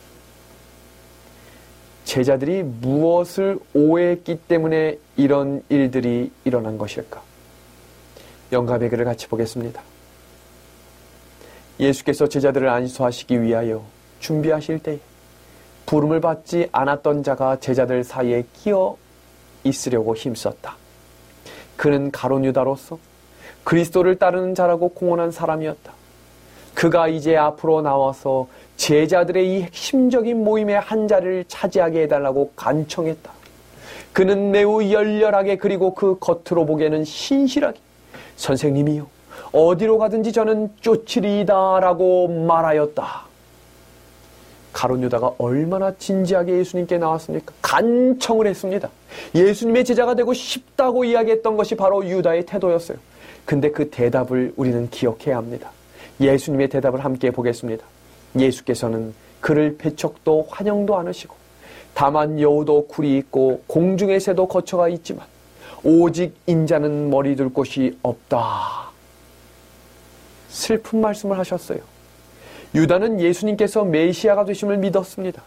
[2.05, 7.23] 제자들이 무엇을 오해했기 때문에 이런 일들이 일어난 것일까?
[8.53, 9.83] 영감의 글을 같이 보겠습니다.
[11.81, 13.83] 예수께서 제자들을 안수하시기 위하여
[14.21, 14.99] 준비하실 때에
[15.87, 18.97] 부름을 받지 않았던 자가 제자들 사이에 끼어
[19.65, 20.77] 있으려고 힘썼다.
[21.77, 22.99] 그는 가론 유다로서
[23.65, 25.93] 그리스도를 따르는 자라고 공언한 사람이었다.
[26.75, 33.31] 그가 이제 앞으로 나와서 제자들의 이 핵심적인 모임의 한 자리를 차지하게 해달라고 간청했다.
[34.13, 37.79] 그는 매우 열렬하게 그리고 그 겉으로 보기에는 신실하게
[38.37, 39.07] 선생님이요
[39.53, 43.32] 어디로 가든지 저는 쫓으리다라고 말하였다.
[44.73, 47.53] 가론 유다가 얼마나 진지하게 예수님께 나왔습니까?
[47.63, 48.89] 간청을 했습니다.
[49.35, 52.99] 예수님의 제자가 되고 싶다고 이야기했던 것이 바로 유다의 태도였어요.
[53.45, 55.71] 근데 그 대답을 우리는 기억해야 합니다.
[56.21, 57.85] 예수님의 대답을 함께 보겠습니다.
[58.39, 61.35] 예수께서는 그를 배척도 환영도 않으시고
[61.95, 65.27] 다만 여우도 굴이 있고 공중의 새도 거처가 있지만
[65.85, 68.91] 오직 인자는 머리 둘 곳이 없다.
[70.49, 71.92] 슬픈 말씀을 하셨어요.
[72.75, 75.43] 유다는 예수님께서 메시아가 되심을 믿었습니다.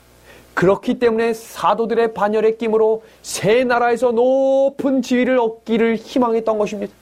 [0.54, 6.94] 그렇기 때문에 사도들의 반열의 끼므로 새 나라에서 높은 지위를 얻기를 희망했던 것입니다.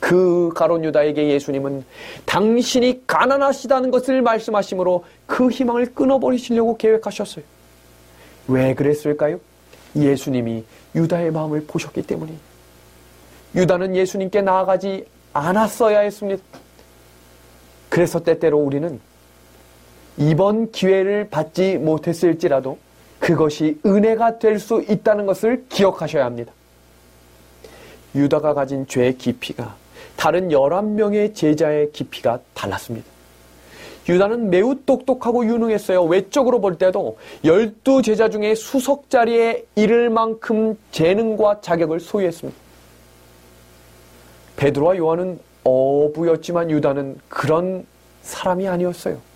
[0.00, 1.84] 그 가론 유다에게 예수님은
[2.24, 7.44] 당신이 가난하시다는 것을 말씀하시므로 그 희망을 끊어버리시려고 계획하셨어요.
[8.48, 9.40] 왜 그랬을까요?
[9.94, 12.38] 예수님이 유다의 마음을 보셨기 때문이에요.
[13.54, 16.42] 유다는 예수님께 나아가지 않았어야 했습니다.
[17.88, 19.00] 그래서 때때로 우리는
[20.18, 22.78] 이번 기회를 받지 못했을지라도
[23.18, 26.52] 그것이 은혜가 될 수 있다는 것을 기억하셔야 합니다.
[28.14, 29.76] 유다가 가진 죄의 깊이가
[30.16, 33.06] 다른 11명의 제자의 깊이가 달랐습니다.
[34.08, 36.02] 유다는 매우 똑똑하고 유능했어요.
[36.04, 42.58] 외적으로 볼 때도 열두 제자 중에 수석 자리에 이를 만큼 재능과 자격을 소유했습니다.
[44.56, 47.86] 베드로와 요한은 어부였지만 유다는 그런
[48.22, 49.27] 사람이 아니었어요.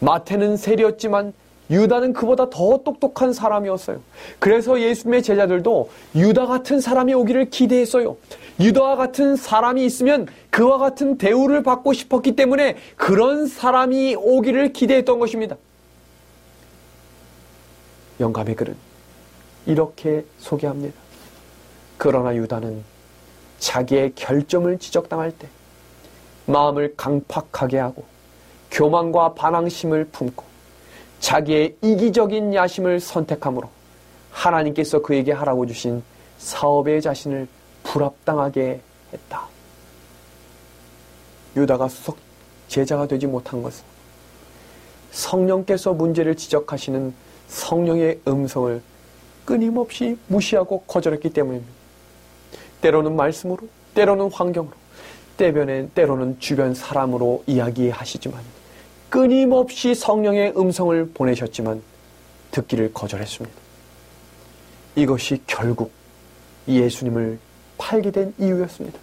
[0.00, 1.32] 마태는 세리였지만
[1.70, 4.00] 유다는 그보다 더 똑똑한 사람이었어요.
[4.38, 8.16] 그래서 예수님의 제자들도 유다 같은 사람이 오기를 기대했어요.
[8.60, 15.56] 유다와 같은 사람이 있으면 그와 같은 대우를 받고 싶었기 때문에 그런 사람이 오기를 기대했던 것입니다.
[18.20, 18.76] 영감의 글은
[19.66, 20.98] 이렇게 소개합니다.
[21.98, 22.82] 그러나 유다는
[23.58, 25.48] 자기의 결정을 지적당할 때
[26.46, 28.04] 마음을 강팍하게 하고
[28.76, 30.44] 교만과 반항심을 품고
[31.20, 33.70] 자기의 이기적인 야심을 선택함으로
[34.30, 36.02] 하나님께서 그에게 하라고 주신
[36.36, 37.48] 사업의 자신을
[37.84, 38.80] 불합당하게
[39.14, 39.46] 했다.
[41.56, 42.18] 유다가 수석
[42.68, 43.82] 제자가 되지 못한 것은
[45.10, 47.14] 성령께서 문제를 지적하시는
[47.48, 48.82] 성령의 음성을
[49.46, 51.72] 끊임없이 무시하고 거절했기 때문입니다.
[52.82, 54.74] 때로는 말씀으로, 때로는 환경으로,
[55.38, 58.55] 때변에 때로는 주변 사람으로 이야기하시지만
[59.16, 61.80] 끊임없이 성령의 음성을 보내셨지만
[62.50, 63.56] 듣기를 거절했습니다.
[64.94, 65.90] 이것이 결국
[66.68, 67.38] 예수님을
[67.78, 68.98] 팔게 된 이유였습니다.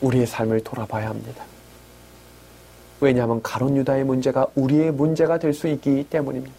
[0.00, 1.44] 우리의 삶을 돌아봐야 합니다.
[3.00, 6.52] 왜냐하면 가론 유다의 문제가 우리의 문제가 될 수 있기 때문입니다.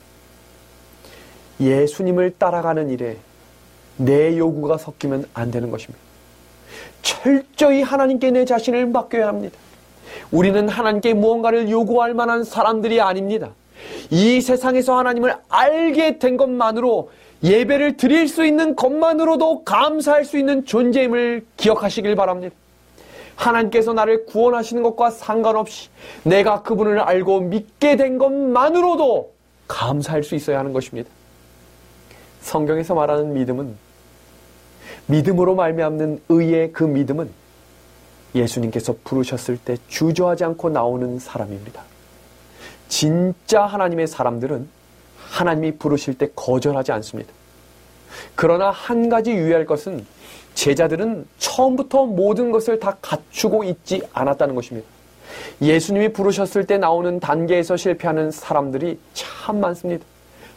[1.60, 3.18] 예수님을 따라가는 일에
[3.98, 6.02] 내 요구가 섞이면 안 되는 것입니다.
[7.02, 9.58] 철저히 하나님께 내 자신을 맡겨야 합니다.
[10.32, 13.52] 우리는 하나님께 무언가를 요구할 만한 사람들이 아닙니다.
[14.10, 17.10] 이 세상에서 하나님을 알게 된 것만으로
[17.44, 22.56] 예배를 드릴 수 있는 것만으로도 감사할 수 있는 존재임을 기억하시길 바랍니다.
[23.36, 25.90] 하나님께서 나를 구원하시는 것과 상관없이
[26.24, 29.34] 내가 그분을 알고 믿게 된 것만으로도
[29.68, 31.10] 감사할 수 있어야 하는 것입니다.
[32.42, 33.76] 성경에서 말하는 믿음은
[35.08, 37.30] 믿음으로 말미암는 의의 그 믿음은
[38.36, 41.84] 예수님께서 부르셨을 때 주저하지 않고 나오는 사람입니다.
[42.88, 44.68] 진짜 하나님의 사람들은
[45.18, 47.32] 하나님이 부르실 때 거절하지 않습니다.
[48.36, 50.06] 그러나 한 가지 유의할 것은
[50.54, 54.88] 제자들은 처음부터 모든 것을 다 갖추고 있지 않았다는 것입니다.
[55.62, 60.06] 예수님이 부르셨을 때 나오는 단계에서 실패하는 사람들이 참 많습니다.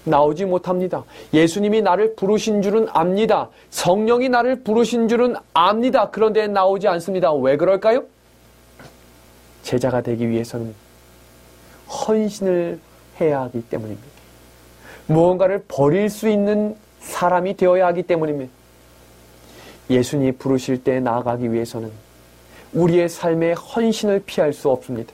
[0.06, 1.04] 나오지 못합니다.
[1.34, 3.50] 예수님이 나를 부르신 줄은 압니다.
[3.70, 6.10] 성령이 나를 부르신 줄은 압니다.
[6.10, 7.32] 그런데 나오지 않습니다.
[7.34, 8.04] 왜 그럴까요?
[9.62, 10.74] 제자가 되기 위해서는
[11.88, 12.78] 헌신을
[13.20, 14.06] 해야 하기 때문입니다.
[15.06, 18.52] 무언가를 버릴 수 있는 사람이 되어야 하기 때문입니다.
[19.90, 21.90] 예수님이 부르실 때 나아가기 위해서는
[22.72, 25.12] 우리의 삶의 헌신을 피할 수 없습니다.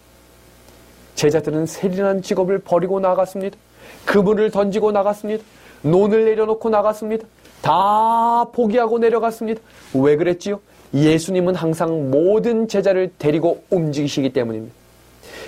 [1.15, 3.57] 제자들은 세련한 직업을 버리고 나갔습니다.
[4.05, 5.45] 그분을 던지고 나갔습니다.
[5.83, 7.27] 논을 내려놓고 나갔습니다.
[7.61, 9.61] 다 포기하고 내려갔습니다.
[9.95, 10.61] 왜 그랬지요?
[10.95, 14.75] 예수님은 항상 모든 제자를 데리고 움직이시기 때문입니다.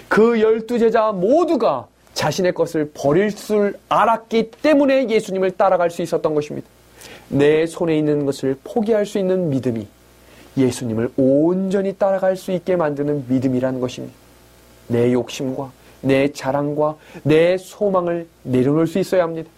[0.08, 6.66] 그 열두 제자 모두가 자신의 것을 버릴 줄 알았기 때문에 예수님을 따라갈 수 있었던 것입니다.
[7.28, 9.86] 내 손에 있는 것을 포기할 수 있는 믿음이
[10.56, 14.14] 예수님을 온전히 따라갈 수 있게 만드는 믿음이라는 것입니다.
[14.86, 15.72] 내 욕심과
[16.04, 19.50] 내 자랑과 내 소망을 내려놓을 수 있어야 합니다.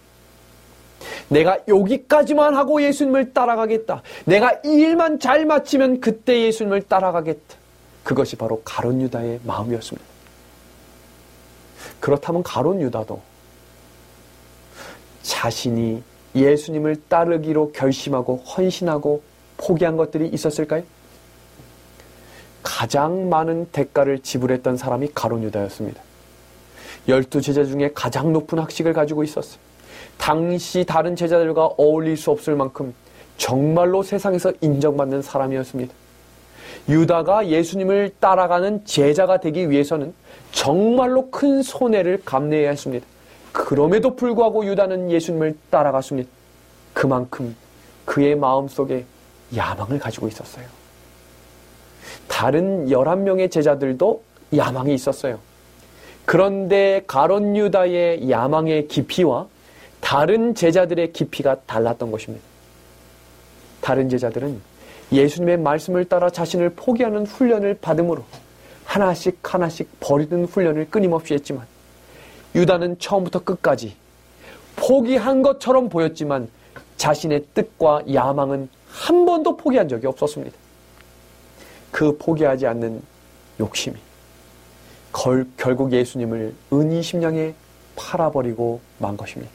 [1.29, 4.01] 내가 여기까지만 하고 예수님을 따라가겠다.
[4.25, 7.55] 내가 이 일만 잘 마치면 그때 예수님을 따라가겠다.
[8.03, 10.07] 그것이 바로 가론 유다의 마음이었습니다.
[11.99, 13.21] 그렇다면 가론 유다도
[15.21, 16.01] 자신이
[16.35, 19.21] 예수님을 따르기로 결심하고 헌신하고
[19.57, 20.83] 포기한 것들이 있었을까요?
[22.63, 26.06] 가장 많은 대가를 지불했던 사람이 가론 유다였습니다.
[27.07, 29.59] 열두 제자 중에 가장 높은 학식을 가지고 있었어요.
[30.17, 32.93] 당시 다른 제자들과 어울릴 수 없을 만큼
[33.37, 35.93] 정말로 세상에서 인정받는 사람이었습니다.
[36.89, 40.13] 유다가 예수님을 따라가는 제자가 되기 위해서는
[40.51, 43.05] 정말로 큰 손해를 감내해야 했습니다.
[43.51, 46.29] 그럼에도 불구하고 유다는 예수님을 따라갔습니다.
[46.93, 47.55] 그만큼
[48.05, 49.05] 그의 마음속에
[49.55, 50.65] 야망을 가지고 있었어요.
[52.27, 54.23] 다른 11명의 제자들도
[54.55, 55.39] 야망이 있었어요.
[56.27, 59.47] 그런데 가론 유다의 야망의 깊이와
[60.01, 62.43] 다른 제자들의 깊이가 달랐던 것입니다.
[63.79, 64.59] 다른 제자들은
[65.13, 68.25] 예수님의 말씀을 따라 자신을 포기하는 훈련을 받음으로
[68.83, 71.65] 하나씩 하나씩 버리는 훈련을 끊임없이 했지만
[72.55, 73.95] 유다는 처음부터 끝까지
[74.75, 76.49] 포기한 것처럼 보였지만
[76.97, 80.57] 자신의 뜻과 야망은 한 번도 포기한 적이 없었습니다.
[81.89, 83.01] 그 포기하지 않는
[83.61, 83.95] 욕심이
[85.17, 87.55] 걸, 결국 예수님을 은이 심령에
[87.95, 89.51] 팔아버리고 만 것입니다.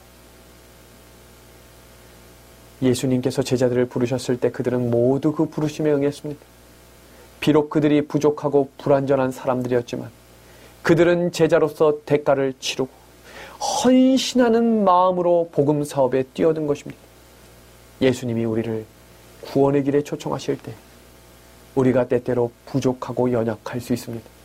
[2.82, 6.40] 예수님께서 제자들을 부르셨을 때 그들은 모두 그 부르심에 응했습니다.
[7.38, 10.10] 비록 그들이 부족하고 불완전한 사람들이었지만
[10.82, 12.90] 그들은 제자로서 대가를 치르고
[13.60, 17.00] 헌신하는 마음으로 복음 사업에 뛰어든 것입니다.
[18.00, 18.84] 예수님이 우리를
[19.42, 20.72] 구원의 길에 초청하실 때
[21.76, 24.41] 우리가 때때로 부족하고 연약할 수 있습니다.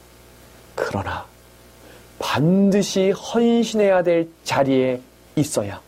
[0.78, 1.25] 그러나
[2.19, 5.01] 반드시 헌신해야 될 자리에
[5.36, 5.82] 있어야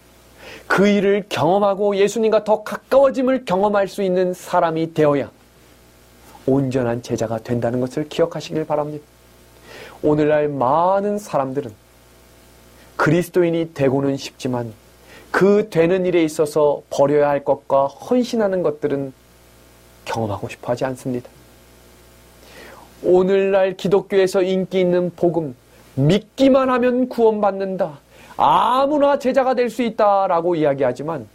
[0.67, 5.31] 그 일을 경험하고 예수님과 더 가까워짐을 경험할 수 있는 사람이 되어야
[6.45, 9.05] 온전한 제자가 된다는 것을 기억하시길 바랍니다.
[10.01, 11.71] 오늘날 많은 사람들은
[12.95, 14.73] 그리스도인이 되고는 싶지만
[15.31, 19.13] 그 되는 일에 있어서 버려야 할 것과 헌신하는 것들은
[20.05, 21.29] 경험하고 싶어 하지 않습니다.
[23.03, 25.55] 오늘날 기독교에서 인기 있는 복음,
[25.95, 27.99] 믿기만 하면 구원받는다.
[28.37, 31.27] 아무나 제자가 될 수 있다 라고 이야기하지만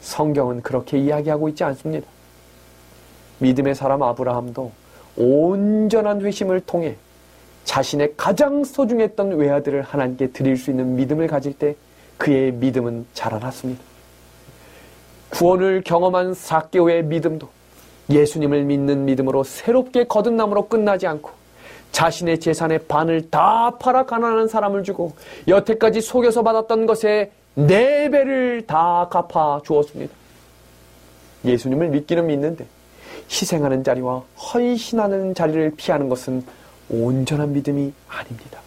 [0.00, 2.06] 성경은 그렇게 이야기하고 있지 않습니다.
[3.38, 4.72] 믿음의 사람 아브라함도
[5.16, 6.96] 온전한 회심을 통해
[7.64, 11.76] 자신의 가장 소중했던 외아들을 하나님께 드릴 수 있는 믿음을 가질 때
[12.16, 13.82] 그의 믿음은 자라났습니다.
[15.30, 17.48] 구원을 경험한 사개오의 믿음도
[18.10, 21.30] 예수님을 믿는 믿음으로 새롭게 거듭남으로 끝나지 않고
[21.92, 25.12] 자신의 재산의 반을 다 팔아 가난한 사람을 주고
[25.48, 30.12] 여태까지 속여서 받았던 것에 네 배를 다 갚아 주었습니다.
[31.44, 32.66] 예수님을 믿기는 믿는데
[33.30, 36.44] 희생하는 자리와 헌신하는 자리를 피하는 것은
[36.88, 38.60] 온전한 믿음이 아닙니다.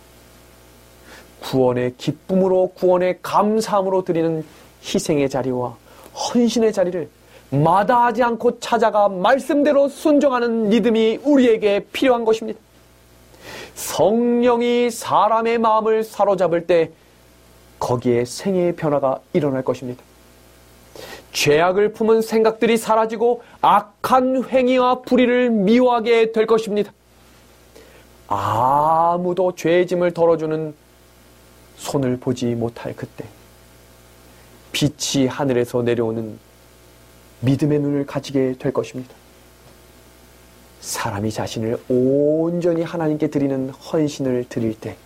[1.41, 4.45] 구원의 기쁨으로 구원의 감사함으로 드리는
[4.83, 5.75] 희생의 자리와
[6.13, 7.09] 헌신의 자리를
[7.54, 12.60] 마다하지 않고 찾아가 말씀대로 순종하는 믿음이 우리에게 필요한 것입니다.
[13.76, 16.91] 성령이 사람의 마음을 사로잡을 때
[17.80, 20.04] 거기에 생애의 변화가 일어날 것입니다.
[21.32, 26.91] 죄악을 품은 생각들이 사라지고 악한 행위와 불의를 미워하게 될 것입니다.
[28.28, 30.74] 아무도 죄의 짐을 덜어주는
[31.78, 33.26] 손을 보지 못할 그때
[34.72, 36.39] 빛이 하늘에서 내려오는
[37.43, 39.13] 믿음의 눈을 가지게 될 것입니다.
[40.81, 44.97] 사람이 자신을 온전히 하나님께 드리는 헌신을 드릴 때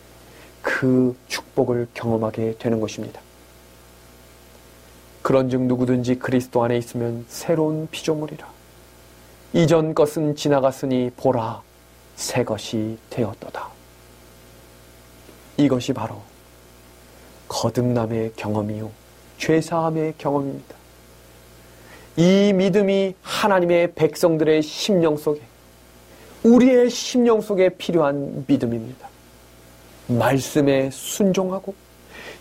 [0.68, 3.22] 그 축복을 경험하게 되는 것입니다.
[5.22, 8.48] 그런즉 누구든지 그리스도 안에 있으면 새로운 피조물이라.
[9.54, 11.62] 이전 것은 지나갔으니 보라
[12.18, 13.70] 새 것이 되었도다.
[15.56, 16.22] 이것이 바로
[17.48, 18.92] 거듭남의 경험이요
[19.38, 20.76] 죄사함의 경험입니다.
[22.18, 25.40] 이 믿음이 하나님의 백성들의 심령 속에
[26.44, 29.08] 우리의 심령 속에 필요한 믿음입니다.
[30.08, 31.76] 말씀에 순종하고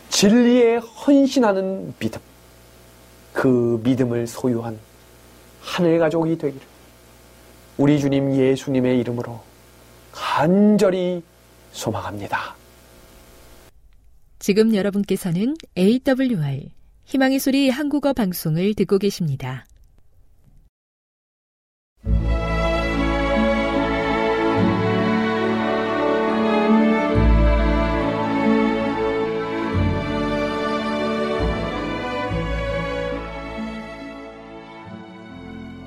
[0.09, 2.21] 진리에 헌신하는 믿음.
[3.35, 4.79] 그 믿음을 소유한
[5.61, 6.67] 하늘 가족이 되기를
[7.77, 9.41] 우리 주님 예수님의 이름으로
[10.11, 11.23] 간절히
[11.73, 12.57] 소망합니다.
[14.39, 16.76] 지금 여러분께서는 AWR
[17.07, 19.65] 희망의 소리 한국어 방송을 듣고 계십니다.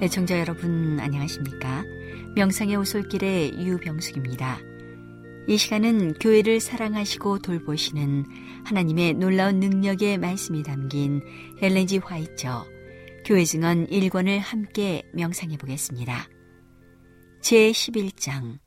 [0.02, 1.84] 애청자 네, 여러분 안녕하십니까?
[2.36, 4.69] 명상의 오솔길의 유병숙입니다.
[5.50, 8.24] 이 시간은 교회를 사랑하시고 돌보시는
[8.66, 11.24] 하나님의 놀라운 능력의 말씀이 담긴
[11.60, 12.68] 헬렌지 화이처
[13.26, 16.30] 교회 증언 1권을 함께 명상해 보겠습니다.
[17.42, 18.60] 제11장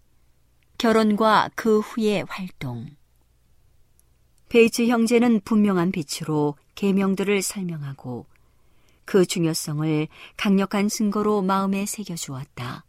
[0.76, 2.88] 결혼과 그 후의 활동
[4.48, 8.26] 베이츠 형제는 분명한 빛으로 계명들을 설명하고
[9.04, 12.84] 그 중요성을 강력한 증거로 마음에 새겨 주었다.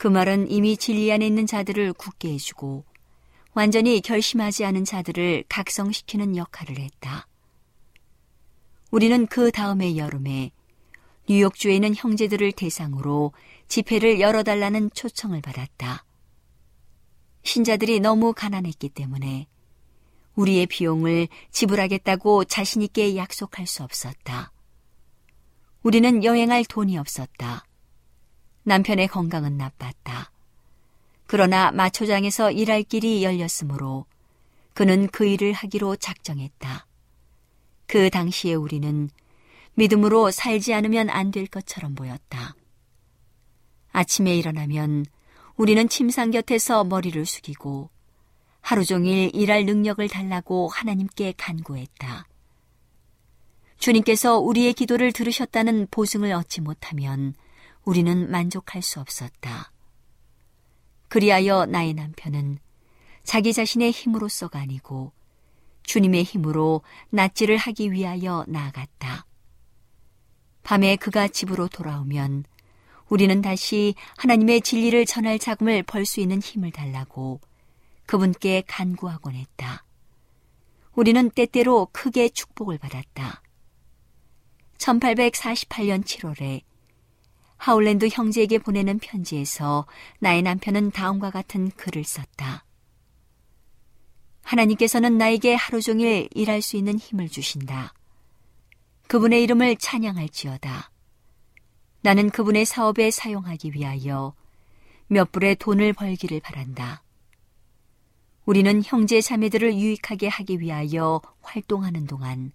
[0.00, 2.86] 그 말은 이미 진리 안에 있는 자들을 굳게 해주고
[3.52, 7.26] 완전히 결심하지 않은 자들을 각성시키는 역할을 했다.
[8.90, 10.52] 우리는 그 다음의 여름에
[11.28, 13.34] 뉴욕주에 있는 형제들을 대상으로
[13.68, 16.06] 집회를 열어달라는 초청을 받았다.
[17.42, 19.48] 신자들이 너무 가난했기 때문에
[20.34, 24.50] 우리의 비용을 지불하겠다고 자신있게 약속할 수 없었다.
[25.82, 27.66] 우리는 여행할 돈이 없었다.
[28.70, 30.30] 남편의 건강은 나빴다.
[31.26, 34.06] 그러나 마초장에서 일할 길이 열렸으므로
[34.74, 36.86] 그는 그 일을 하기로 작정했다.
[37.88, 39.10] 그 당시에 우리는
[39.74, 42.54] 믿음으로 살지 않으면 안 될 것처럼 보였다.
[43.90, 45.04] 아침에 일어나면
[45.56, 47.90] 우리는 침상 곁에서 머리를 숙이고
[48.60, 52.24] 하루 종일 일할 능력을 달라고 하나님께 간구했다.
[53.78, 57.34] 주님께서 우리의 기도를 들으셨다는 보증을 얻지 못하면
[57.84, 59.72] 우리는 만족할 수 없었다.
[61.08, 62.58] 그리하여 나의 남편은
[63.24, 65.12] 자기 자신의 힘으로서가 아니고
[65.82, 69.26] 주님의 힘으로 낫지를 하기 위하여 나아갔다.
[70.62, 72.44] 밤에 그가 집으로 돌아오면
[73.08, 77.40] 우리는 다시 하나님의 진리를 전할 자금을 벌 수 있는 힘을 달라고
[78.06, 79.84] 그분께 간구하곤 했다.
[80.94, 83.42] 우리는 때때로 크게 축복을 받았다.
[84.78, 86.62] 1848년 7월에
[87.60, 89.86] 하울랜드 형제에게 보내는 편지에서
[90.18, 92.64] 나의 남편은 다음과 같은 글을 썼다.
[94.40, 97.92] 하나님께서는 나에게 하루 종일 일할 수 있는 힘을 주신다.
[99.08, 100.90] 그분의 이름을 찬양할지어다.
[102.00, 104.34] 나는 그분의 사업에 사용하기 위하여
[105.08, 107.02] 몇 불의 돈을 벌기를 바란다.
[108.46, 112.52] 우리는 형제 자매들을 유익하게 하기 위하여 활동하는 동안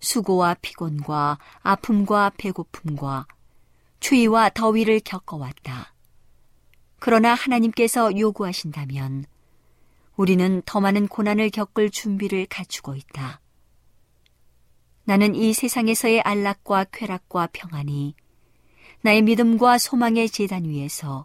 [0.00, 3.26] 수고와 피곤과 아픔과 배고픔과
[4.00, 5.94] 추위와 더위를 겪어왔다.
[6.98, 9.24] 그러나 하나님께서 요구하신다면
[10.16, 13.40] 우리는 더 많은 고난을 겪을 준비를 갖추고 있다.
[15.04, 18.14] 나는 이 세상에서의 안락과 쾌락과 평안이
[19.00, 21.24] 나의 믿음과 소망의 재단 위에서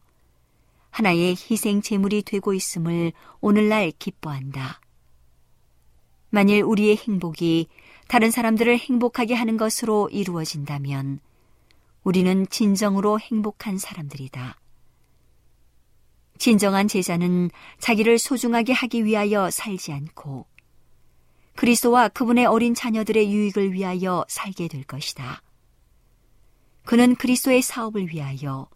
[0.92, 4.80] 하나의 희생 제물이 되고 있음을 오늘날 기뻐한다.
[6.30, 7.68] 만일 우리의 행복이
[8.08, 11.20] 다른 사람들을 행복하게 하는 것으로 이루어진다면
[12.04, 14.60] 우리는 진정으로 행복한 사람들이다.
[16.38, 17.50] 진정한 제자는
[17.80, 20.46] 자기를 소중하게 하기 위하여 살지 않고
[21.56, 25.42] 그리스도와 그분의 어린 자녀들의 유익을 위하여 살게 될 것이다.
[26.84, 28.68] 그는 그리스도의 사업을 위하여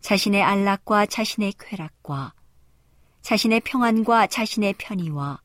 [0.00, 2.34] 자신의 안락과 자신의 쾌락과
[3.22, 5.40] 자신의 평안과 자신의 편의와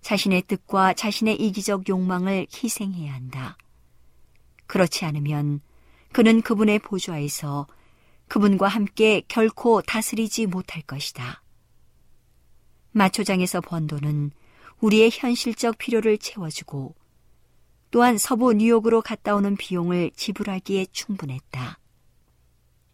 [0.00, 3.56] 자신의 뜻과 자신의 이기적 욕망을 희생해야 한다.
[4.66, 5.60] 그렇지 않으면
[6.12, 7.66] 그는 그분의 보좌에서
[8.28, 11.42] 그분과 함께 결코 다스리지 못할 것이다.
[12.92, 14.30] 마초장에서 번 돈은
[14.80, 16.94] 우리의 현실적 필요를 채워주고
[17.90, 21.78] 또한 서부 뉴욕으로 갔다 오는 비용을 지불하기에 충분했다.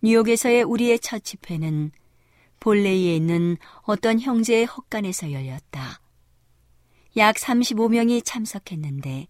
[0.03, 1.93] 뉴욕에서의 우리의 첫 집회는
[2.61, 6.01] 볼레이에 있는 어떤 형제의 헛간에서 열렸다.
[7.17, 9.29] 약 35명이 참석했는데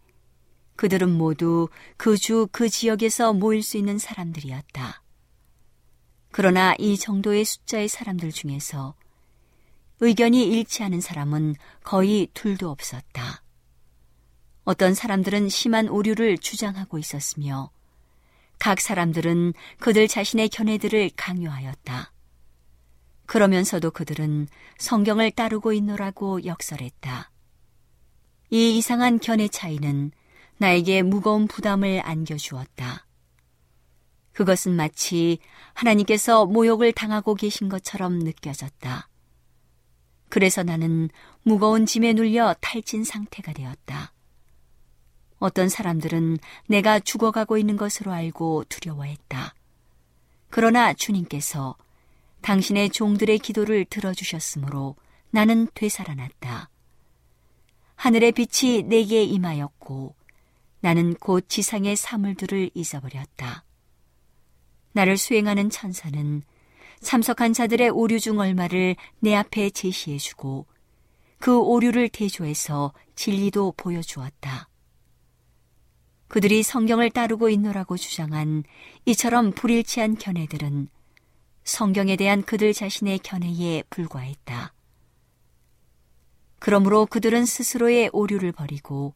[0.79, 5.03] 그들은 모두 그 주그 그 지역에서 모일 수 있는 사람들이었다.
[6.31, 8.95] 그러나 이 정도의 숫자의 사람들 중에서
[9.99, 13.43] 의견이 일치하는 사람은 거의 둘도 없었다.
[14.63, 17.73] 어떤 사람들은 심한 오류를 주장하고 있었으며
[18.61, 22.13] 각 사람들은 그들 자신의 견해들을 강요하였다.
[23.27, 24.47] 그러면서도 그들은
[24.79, 27.33] 성경을 따르고 있노라고 역설했다.
[28.51, 30.13] 이 이상한 견해 차이는
[30.59, 33.07] 나에게 무거운 부담을 안겨주었다.
[34.33, 35.39] 그것은 마치
[35.73, 39.09] 하나님께서 모욕을 당하고 계신 것처럼 느껴졌다.
[40.29, 41.09] 그래서 나는
[41.43, 44.13] 무거운 짐에 눌려 탈진 상태가 되었다.
[45.39, 49.55] 어떤 사람들은 내가 죽어가고 있는 것으로 알고 두려워했다.
[50.51, 51.77] 그러나 주님께서
[52.43, 54.97] 당신의 종들의 기도를 들어주셨으므로
[55.31, 56.71] 나는 되살아났다.
[57.97, 60.18] 하늘의 빛이 내게 임하였고
[60.81, 63.65] 나는 곧 지상의 사물들을 잊어버렸다.
[64.93, 66.43] 나를 수행하는 천사는
[67.01, 70.67] 참석한 자들의 오류 중 얼마를 내 앞에 제시해주고
[71.39, 74.69] 그 오류를 대조해서 진리도 보여주었다.
[76.27, 78.65] 그들이 성경을 따르고 있노라고 주장한
[79.07, 80.89] 이처럼 불일치한 견해들은
[81.65, 84.75] 성경에 대한 그들 자신의 견해에 불과했다.
[86.59, 89.15] 그러므로 그들은 스스로의 오류를 버리고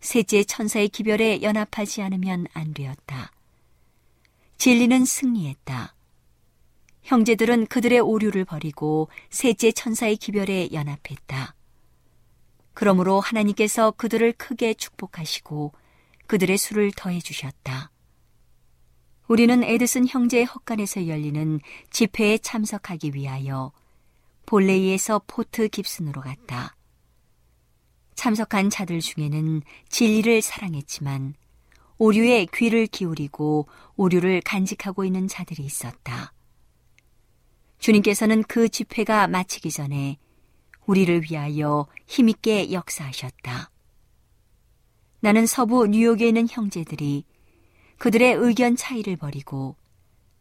[0.00, 3.32] 셋째 천사의 기별에 연합하지 않으면 안 되었다.
[4.58, 5.94] 진리는 승리했다.
[7.02, 11.54] 형제들은 그들의 오류를 버리고 셋째 천사의 기별에 연합했다.
[12.74, 15.72] 그러므로 하나님께서 그들을 크게 축복하시고
[16.26, 17.90] 그들의 수를 더해 주셨다.
[19.28, 23.72] 우리는 에드슨 형제의 헛간에서 열리는 집회에 참석하기 위하여
[24.46, 26.75] 볼레이에서 포트 깁슨으로 갔다.
[28.16, 31.34] 참석한 자들 중에는 진리를 사랑했지만
[31.98, 36.32] 오류에 귀를 기울이고 오류를 간직하고 있는 자들이 있었다.
[37.78, 40.18] 주님께서는 그 집회가 마치기 전에
[40.86, 43.70] 우리를 위하여 힘있게 역사하셨다.
[45.20, 47.24] 나는 서부 뉴욕에 있는 형제들이
[47.98, 49.76] 그들의 의견 차이를 버리고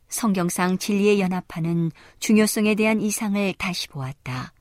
[0.07, 4.54] 성경상 진리에 연합하는 중요성에 대한 이상을 다시 보았다.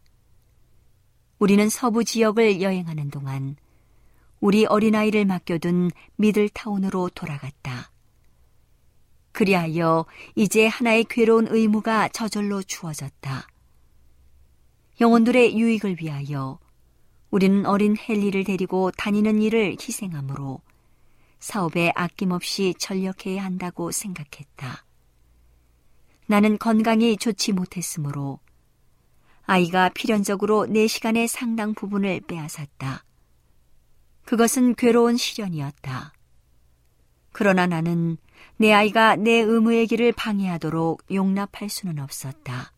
[1.45, 3.57] 우리는 서부 지역을 여행하는 동안
[4.41, 7.91] 우리 어린아이를 맡겨둔 미들타운으로 돌아갔다.
[9.33, 13.47] 그리하여 이제 하나의 괴로운 의무가 저절로 주어졌다.
[15.03, 16.59] 영혼들의 유익을 위하여
[17.31, 20.63] 우리는 어린 헨리를 데리고 다니는 일을 희생하므로
[21.41, 24.87] 사업에 아낌없이 전력해야 한다고 생각했다.
[26.25, 28.41] 나는 건강이 좋지 못했으므로
[29.47, 33.05] 아이가 필연적으로 내 시간의 상당 부분을 빼앗았다.
[34.25, 36.13] 그것은 괴로운 시련이었다.
[37.33, 38.17] 그러나 나는
[38.57, 42.73] 내 아이가 내 의무의 길을 방해하도록 용납할 수는 없었다.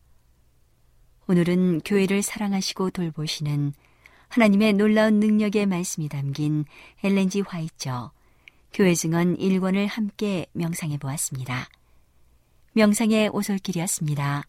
[1.27, 3.73] 오늘은 교회를 사랑하시고 돌보시는
[4.29, 6.65] 하나님의 놀라운 능력의 말씀이 담긴
[7.03, 8.11] 엘렌지 화이처
[8.73, 11.69] 교회 증언 1권을 함께 명상해 보았습니다.
[12.73, 14.43] 명상의 오솔길이었습니다.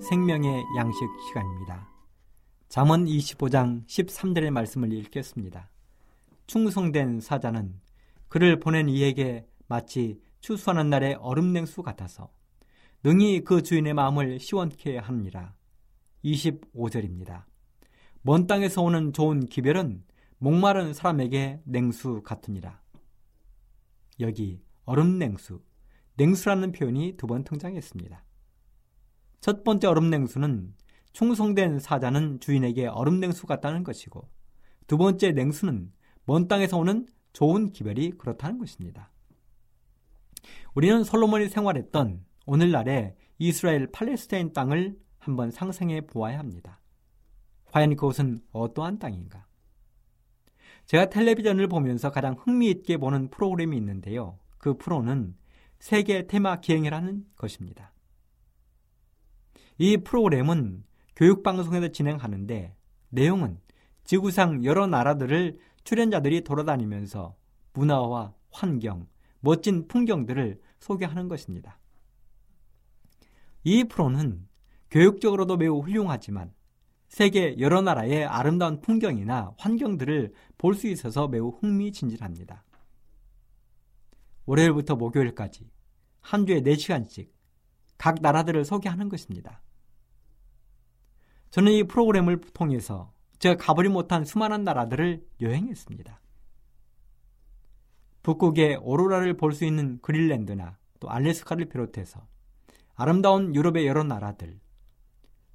[0.00, 1.90] 생명의 양식 시간입니다.
[2.68, 5.68] 잠언 25장 13절의 말씀을 읽겠습니다.
[6.46, 7.80] 충성된 사자는
[8.28, 12.30] 그를 보낸 이에게 마치 추수하는 날의 얼음 냉수 같아서
[13.02, 15.56] 능히 그 주인의 마음을 시원케 합니다.
[16.24, 17.46] 25절입니다.
[18.22, 20.04] 먼 땅에서 오는 좋은 기별은
[20.38, 22.80] 목마른 사람에게 냉수 같으니라.
[24.20, 25.60] 여기 얼음 냉수,
[26.14, 28.22] 냉수라는 표현이 두 번 등장했습니다.
[29.40, 30.74] 첫 번째 얼음냉수는
[31.12, 34.28] 충성된 사자는 주인에게 얼음냉수 같다는 것이고
[34.86, 35.92] 두 번째 냉수는
[36.24, 39.10] 먼 땅에서 오는 좋은 기별이 그렇다는 것입니다.
[40.74, 46.80] 우리는 솔로몬이 생활했던 오늘날의 이스라엘 팔레스타인 땅을 한번 상상해 보아야 합니다.
[47.72, 49.46] 과연 그곳은 어떠한 땅인가?
[50.86, 54.38] 제가 텔레비전을 보면서 가장 흥미있게 보는 프로그램이 있는데요.
[54.58, 55.34] 그 프로는
[55.78, 57.92] 세계 테마 기행을 하는 것입니다.
[59.78, 60.84] 이 프로그램은
[61.16, 62.74] 교육방송에서 진행하는데
[63.10, 63.58] 내용은
[64.04, 67.36] 지구상 여러 나라들을 출연자들이 돌아다니면서
[67.72, 69.06] 문화와 환경,
[69.40, 71.78] 멋진 풍경들을 소개하는 것입니다.
[73.64, 74.46] 이 프로는
[74.90, 76.52] 교육적으로도 매우 훌륭하지만
[77.08, 82.64] 세계 여러 나라의 아름다운 풍경이나 환경들을 볼 수 있어서 매우 흥미진진합니다.
[84.46, 85.70] 월요일부터 목요일까지
[86.20, 87.30] 한 주에 4시간씩
[87.98, 89.62] 각 나라들을 소개하는 것입니다.
[91.56, 96.20] 저는 이 프로그램을 통해서 제가 가보지 못한 수많은 나라들을 여행했습니다.
[98.22, 102.26] 북극의 오로라를 볼 수 있는 그린랜드나 또 알래스카를 비롯해서
[102.94, 104.60] 아름다운 유럽의 여러 나라들,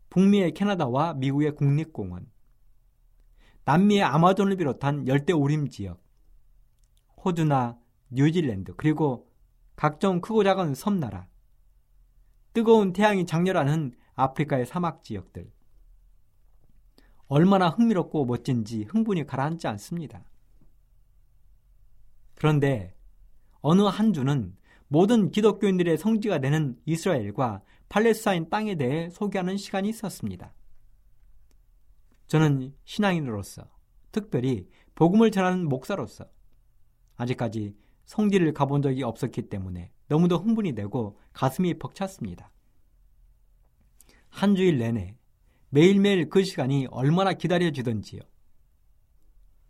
[0.09, 2.31] 북미의 캐나다와 미국의 국립공원,
[3.65, 6.03] 남미의 아마존을 비롯한 열대 우림 지역,
[7.23, 7.77] 호주나
[8.09, 9.29] 뉴질랜드, 그리고
[9.75, 11.27] 각종 크고 작은 섬나라,
[12.53, 15.51] 뜨거운 태양이 장렬하는 아프리카의 사막 지역들,
[17.31, 20.25] 얼마나 흥미롭고 멋진지 흥분이 가라앉지 않습니다.
[22.35, 22.93] 그런데
[23.61, 24.53] 어느 한 주는
[24.89, 30.53] 모든 기독교인들의 성지가 되는 이스라엘과 팔레스타인 땅에 대해 소개하는 시간이 있었습니다.
[32.27, 33.63] 저는 신앙인으로서
[34.11, 36.25] 특별히 복음을 전하는 목사로서
[37.15, 42.51] 아직까지 성지를 가본 적이 없었기 때문에 너무도 흥분이 되고 가슴이 벅찼습니다.
[44.27, 45.15] 한 주일 내내
[45.71, 48.21] 매일매일 그 시간이 얼마나 기다려지던지요.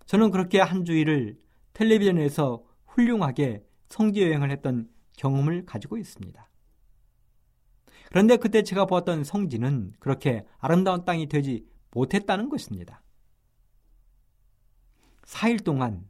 [0.07, 1.37] 저는 그렇게 한 주일을
[1.73, 6.49] 텔레비전에서 훌륭하게 성지 여행을 했던 경험을 가지고 있습니다.
[8.09, 13.03] 그런데 그때 제가 보았던 성지는 그렇게 아름다운 땅이 되지 못했다는 것입니다.
[15.23, 16.09] 4일 동안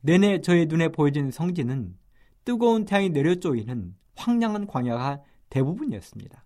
[0.00, 1.96] 내내 저의 눈에 보여진 성지는
[2.44, 6.45] 뜨거운 태양이 내려 쪼이는 황량한 광야가 대부분이었습니다.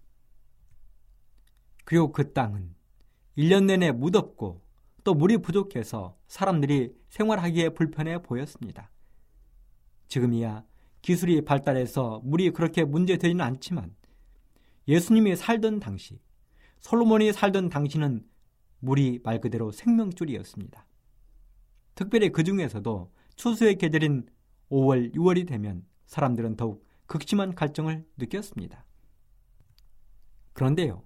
[1.84, 2.74] 그리고 그 땅은
[3.36, 4.62] 1년 내내 무덥고
[5.04, 8.90] 또 물이 부족해서 사람들이 생활하기에 불편해 보였습니다.
[10.08, 10.64] 지금이야
[11.02, 13.94] 기술이 발달해서 물이 그렇게 문제되지는 않지만
[14.88, 16.20] 예수님이 살던 당시,
[16.80, 18.26] 솔로몬이 살던 당시는
[18.80, 20.86] 물이 말 그대로 생명줄이었습니다.
[21.94, 24.26] 특별히 그 중에서도 추수의 계절인
[24.70, 28.84] 5월, 6월이 되면 사람들은 더욱 극심한 갈증을 느꼈습니다.
[30.52, 31.02] 그런데요,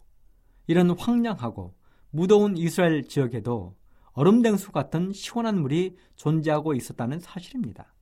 [0.67, 1.75] 이런 황량하고
[2.11, 3.77] 무더운 이스라엘 지역에도
[4.12, 7.93] 얼음냉수 같은 시원한 물이 존재하고 있었다는 사실입니다.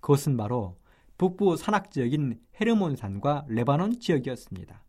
[0.00, 0.78] 그것은 바로
[1.18, 4.82] 북부 산악 지역인 헤르몬산과 레바논 지역이었습니다.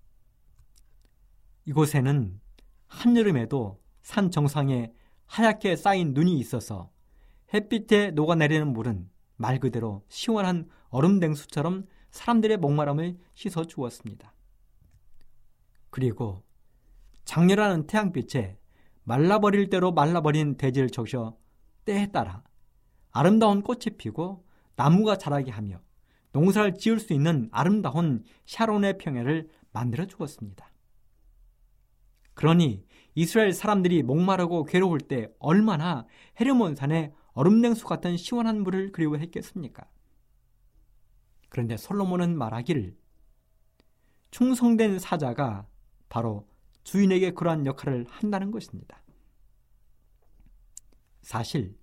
[1.65, 2.39] 이곳에는
[2.87, 4.93] 한여름에도 산 정상에
[5.25, 6.91] 하얗게 쌓인 눈이 있어서
[7.53, 14.33] 햇빛에 녹아내리는 물은 말 그대로 시원한 얼음 냉수처럼 사람들의 목마름을 씻어 주었습니다.
[15.89, 16.43] 그리고
[17.25, 18.57] 장렬하는 태양빛에
[19.03, 21.37] 말라버릴 대로 말라버린 대지를 적셔
[21.83, 22.43] 때에 따라
[23.11, 24.45] 아름다운 꽃이 피고
[24.75, 25.79] 나무가 자라게 하며
[26.31, 30.71] 농사를 지을 수 있는 아름다운 샤론의 평야를 만들어 주었습니다.
[32.33, 36.05] 그러니 이스라엘 사람들이 목마르고 괴로울 때 얼마나
[36.39, 39.85] 헤르몬산의 얼음냉수 같은 시원한 물을 그리워했겠습니까?
[41.49, 42.97] 그런데 솔로몬은 말하기를
[44.31, 45.65] 충성된 사자가
[46.09, 46.45] 바로
[46.85, 49.03] 주인에게 그러한 역할을 한다는 것입니다.
[51.21, 51.77] 사실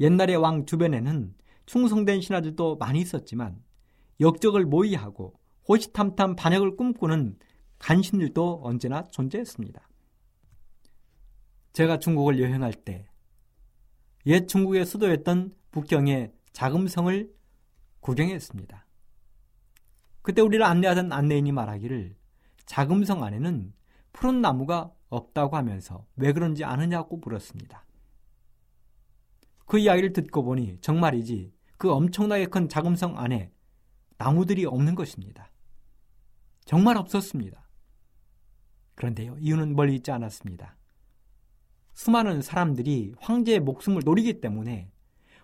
[0.00, 1.34] 옛날의 왕 주변에는
[1.66, 3.62] 충성된 신하들도 많이 있었지만
[4.20, 5.38] 역적을 모의하고
[5.68, 7.38] 호시탐탐 반역을 꿈꾸는
[7.78, 9.86] 간신들도 언제나 존재했습니다.
[11.74, 13.06] 제가 중국을 여행할 때
[14.26, 17.30] 옛 중국의 수도였던 북경의 자금성을
[18.00, 18.86] 구경했습니다.
[20.22, 22.16] 그때 우리를 안내하던 안내인이 말하기를
[22.64, 23.74] 자금성 안에는
[24.14, 27.84] 푸른 나무가 없다고 하면서 왜 그런지 아느냐고 물었습니다.
[29.66, 33.52] 그 이야기를 듣고 보니 정말이지 그 엄청나게 큰 자금성 안에
[34.16, 35.50] 나무들이 없는 것입니다.
[36.64, 37.68] 정말 없었습니다.
[38.94, 40.76] 그런데요, 이유는 멀리 있지 않았습니다.
[41.92, 44.92] 수많은 사람들이 황제의 목숨을 노리기 때문에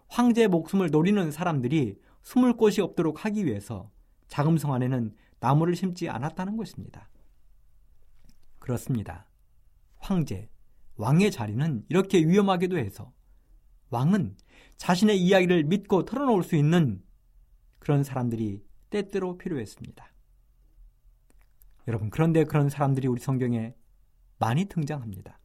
[0.09, 3.91] 황제의 목숨을 노리는 사람들이 숨을 곳이 없도록 하기 위해서
[4.29, 7.09] 자금성 안에는 나무를 심지 않았다는 것입니다.
[8.61, 9.27] 그렇습니다.
[9.99, 10.49] 황제,
[10.95, 13.13] 왕의 자리는 이렇게 위험하기도 해서
[13.91, 14.37] 왕은
[14.77, 17.03] 자신의 이야기를 믿고 털어놓을 수 있는
[17.81, 20.09] 그런 사람들이 때때로 필요했습니다.
[21.89, 23.75] 여러분, 그런데 그런 사람들이 우리 성경에
[24.39, 25.41] 많이 등장합니다.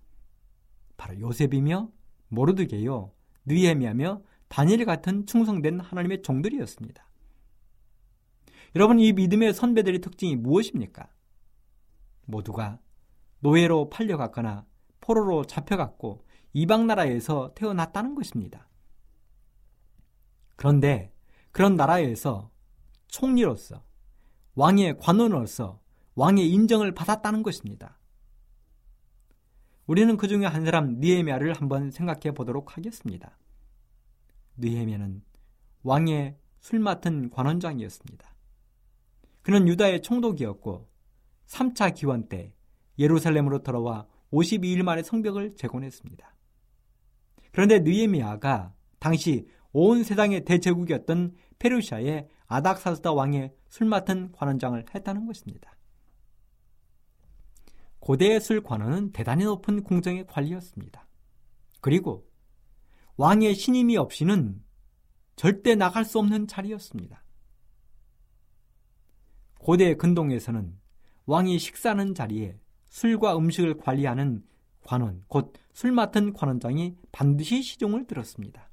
[0.98, 1.90] 바로 요셉이며
[2.28, 3.14] 모르드게요,
[3.46, 7.06] 느헤미야며 다니엘 같은 충성된 하나님의 종들이었습니다.
[8.76, 11.10] 여러분, 이 믿음의 선배들의 특징이 무엇입니까?
[12.26, 12.80] 모두가
[13.46, 14.66] 노예로 팔려갔거나
[15.02, 18.68] 포로로 잡혀갔고 이방 나라에서 태어났다는 것입니다.
[20.56, 21.14] 그런데
[21.52, 22.50] 그런 나라에서
[23.08, 23.84] 총리로서
[24.56, 25.80] 왕의 관원으로서
[26.16, 28.00] 왕의 인정을 받았다는 것입니다.
[29.86, 33.38] 우리는 그 중에 한 사람 니에미아를 한번 생각해 보도록 하겠습니다.
[34.58, 35.22] 느헤미야는
[35.84, 38.34] 왕의 술 맡은 관원장이었습니다.
[39.44, 40.90] 그는 유다의 총독이었고
[41.46, 42.55] 3차 기원 때
[42.98, 46.36] 예루살렘으로 돌아와 52일 만에 성벽을 재건했습니다.
[47.52, 55.76] 그런데 느헤미야가 당시 온 세상의 대제국이었던 페르시아의 아닥사스다 왕의 술 맡은 관원장을 했다는 것입니다.
[58.00, 61.08] 고대의 술 관원은 대단히 높은 공정의 관리였습니다.
[61.82, 62.28] 그리고
[63.18, 64.62] 왕의 신임이 없이는
[65.36, 67.24] 절대 나갈 수 없는 자리였습니다.
[69.60, 70.78] 고대 근동에서는
[71.26, 72.60] 왕이 식사하는 자리에
[72.96, 74.44] 술과 음식을 관리하는
[74.82, 78.70] 관원, 곧 술 맡은 관원장이 반드시 시종을 들었습니다.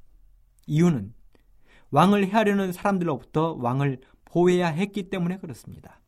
[0.68, 1.12] 이유는
[1.90, 6.00] 왕을 해하려는 사람들로부터 왕을 보호해야 했기 때문에 그렇습니다.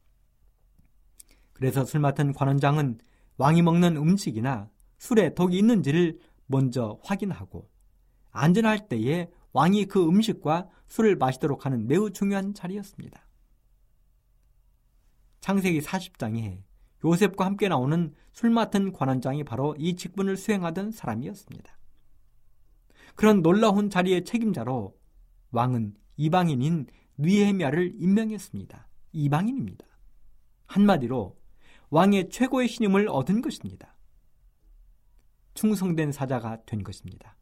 [1.52, 3.00] 그래서 술 맡은 관원장은
[3.38, 7.68] 왕이 먹는 음식이나 술에 독이 있는지를 먼저 확인하고
[8.30, 13.26] 안전할 때에 왕이 그 음식과 술을 마시도록 하는 매우 중요한 자리였습니다.
[15.40, 16.62] 창세기 40장에
[17.04, 21.78] 요셉과 함께 나오는 술 맡은 관원장이 바로 이 직분을 수행하던 사람이었습니다.
[23.14, 24.96] 그런 놀라운 자리의 책임자로
[25.50, 26.86] 왕은 이방인인
[27.18, 28.88] 느헤미야를 임명했습니다.
[29.12, 29.86] 이방인입니다.
[30.66, 31.38] 한마디로
[31.90, 33.94] 왕의 최고의 신임을 얻은 것입니다.
[35.54, 37.36] 충성된 사자가 된 것입니다.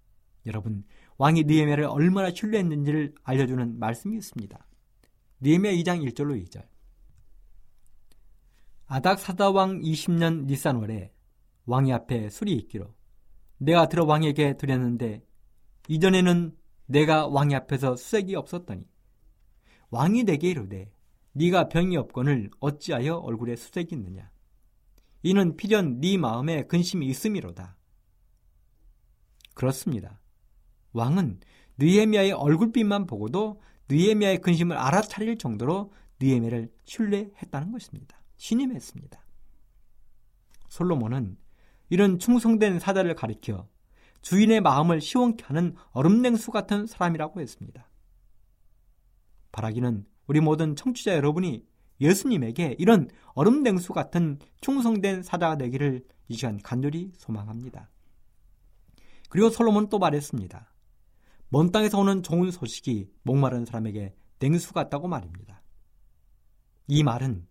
[0.45, 0.85] 여러분,
[1.17, 4.67] 왕이 니에미아를 얼마나 신뢰했는지를 알려주는 말씀이 있습니다.
[5.41, 6.72] 니에미아 2장 1절로 2절.
[8.95, 11.15] 아닥 사다왕 20년 니산월에
[11.65, 12.95] 왕이 앞에 술이 있기로
[13.57, 15.25] 내가 들어 왕에게 드렸는데
[15.89, 18.87] 이전에는 내가 왕이 앞에서 수색이 없었더니
[19.89, 20.93] 왕이 내게 이르되
[21.33, 24.31] 네가 병이 없거늘 어찌하여 얼굴에 수색이 있느냐?
[25.23, 27.79] 이는 필연 네 마음에 근심이 있음이로다.
[29.55, 30.21] 그렇습니다.
[30.93, 31.41] 왕은
[31.79, 38.22] 느헤미야의 얼굴빛만 보고도 느헤미야의 근심을 알아차릴 정도로 느헤미야를 신뢰했다는 것입니다.
[38.43, 39.25] 신임했습니다.
[40.69, 41.37] 솔로몬은
[41.91, 43.69] 이런 충성된 사자를 가리켜
[44.21, 47.89] 주인의 마음을 시원케 하는 얼음냉수 같은 사람이라고 했습니다.
[49.53, 51.65] 바라기는 우리 모든 청취자 여러분이
[52.01, 57.91] 예수님에게 이런 얼음냉수 같은 충성된 사자가 되기를 이 시간 간절히 소망합니다.
[59.29, 60.73] 그리고 솔로몬 또 말했습니다.
[61.49, 65.63] 먼 땅에서 오는 좋은 소식이 목마른 사람에게 냉수 같다고 말입니다.
[66.89, 67.47] 이 말은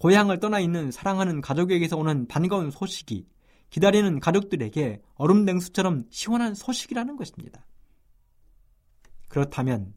[0.00, 3.28] 고향을 떠나 있는 사랑하는 가족에게서 오는 반가운 소식이
[3.68, 7.66] 기다리는 가족들에게 얼음 냉수처럼 시원한 소식이라는 것입니다.
[9.28, 9.94] 그렇다면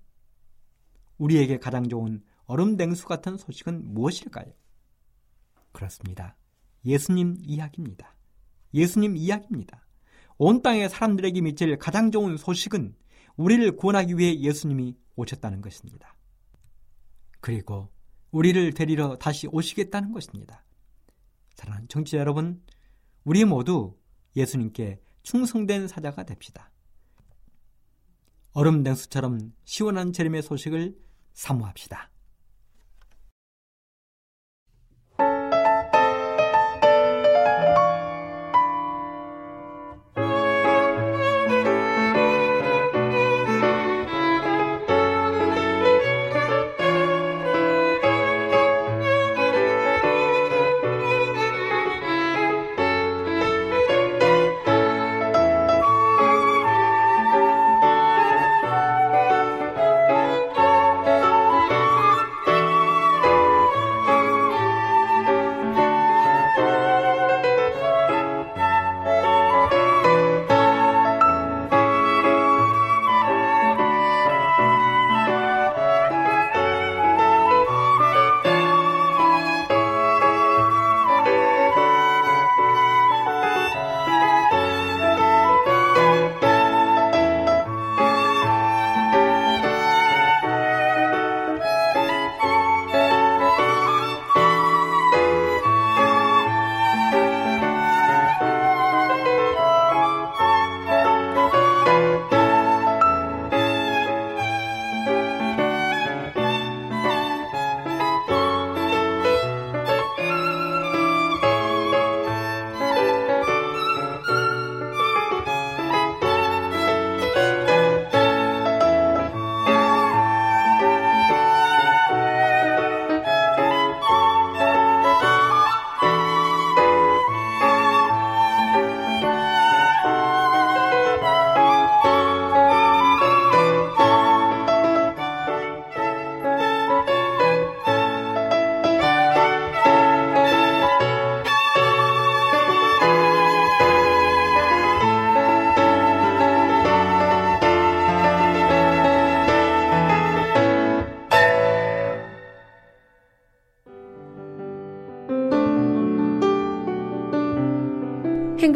[1.17, 4.51] 우리에게 가장 좋은 얼음 냉수 같은 소식은 무엇일까요?
[5.71, 6.35] 그렇습니다.
[6.85, 8.13] 예수님 이야기입니다.
[8.73, 9.87] 예수님 이야기입니다.
[10.37, 12.93] 온 땅의 사람들에게 미칠 가장 좋은 소식은
[13.37, 16.13] 우리를 구원하기 위해 예수님이 오셨다는 것입니다.
[17.39, 17.92] 그리고
[18.33, 20.65] 우리를 데리러 다시 오시겠다는 것입니다.
[21.53, 22.61] 사랑하는 청취자 여러분,
[23.23, 23.95] 우리 모두
[24.35, 26.71] 예수님께 충성된 사자가 됩시다.
[28.53, 30.97] 얼음 냉수처럼 시원한 재림의 소식을
[31.33, 32.09] 사모합시다.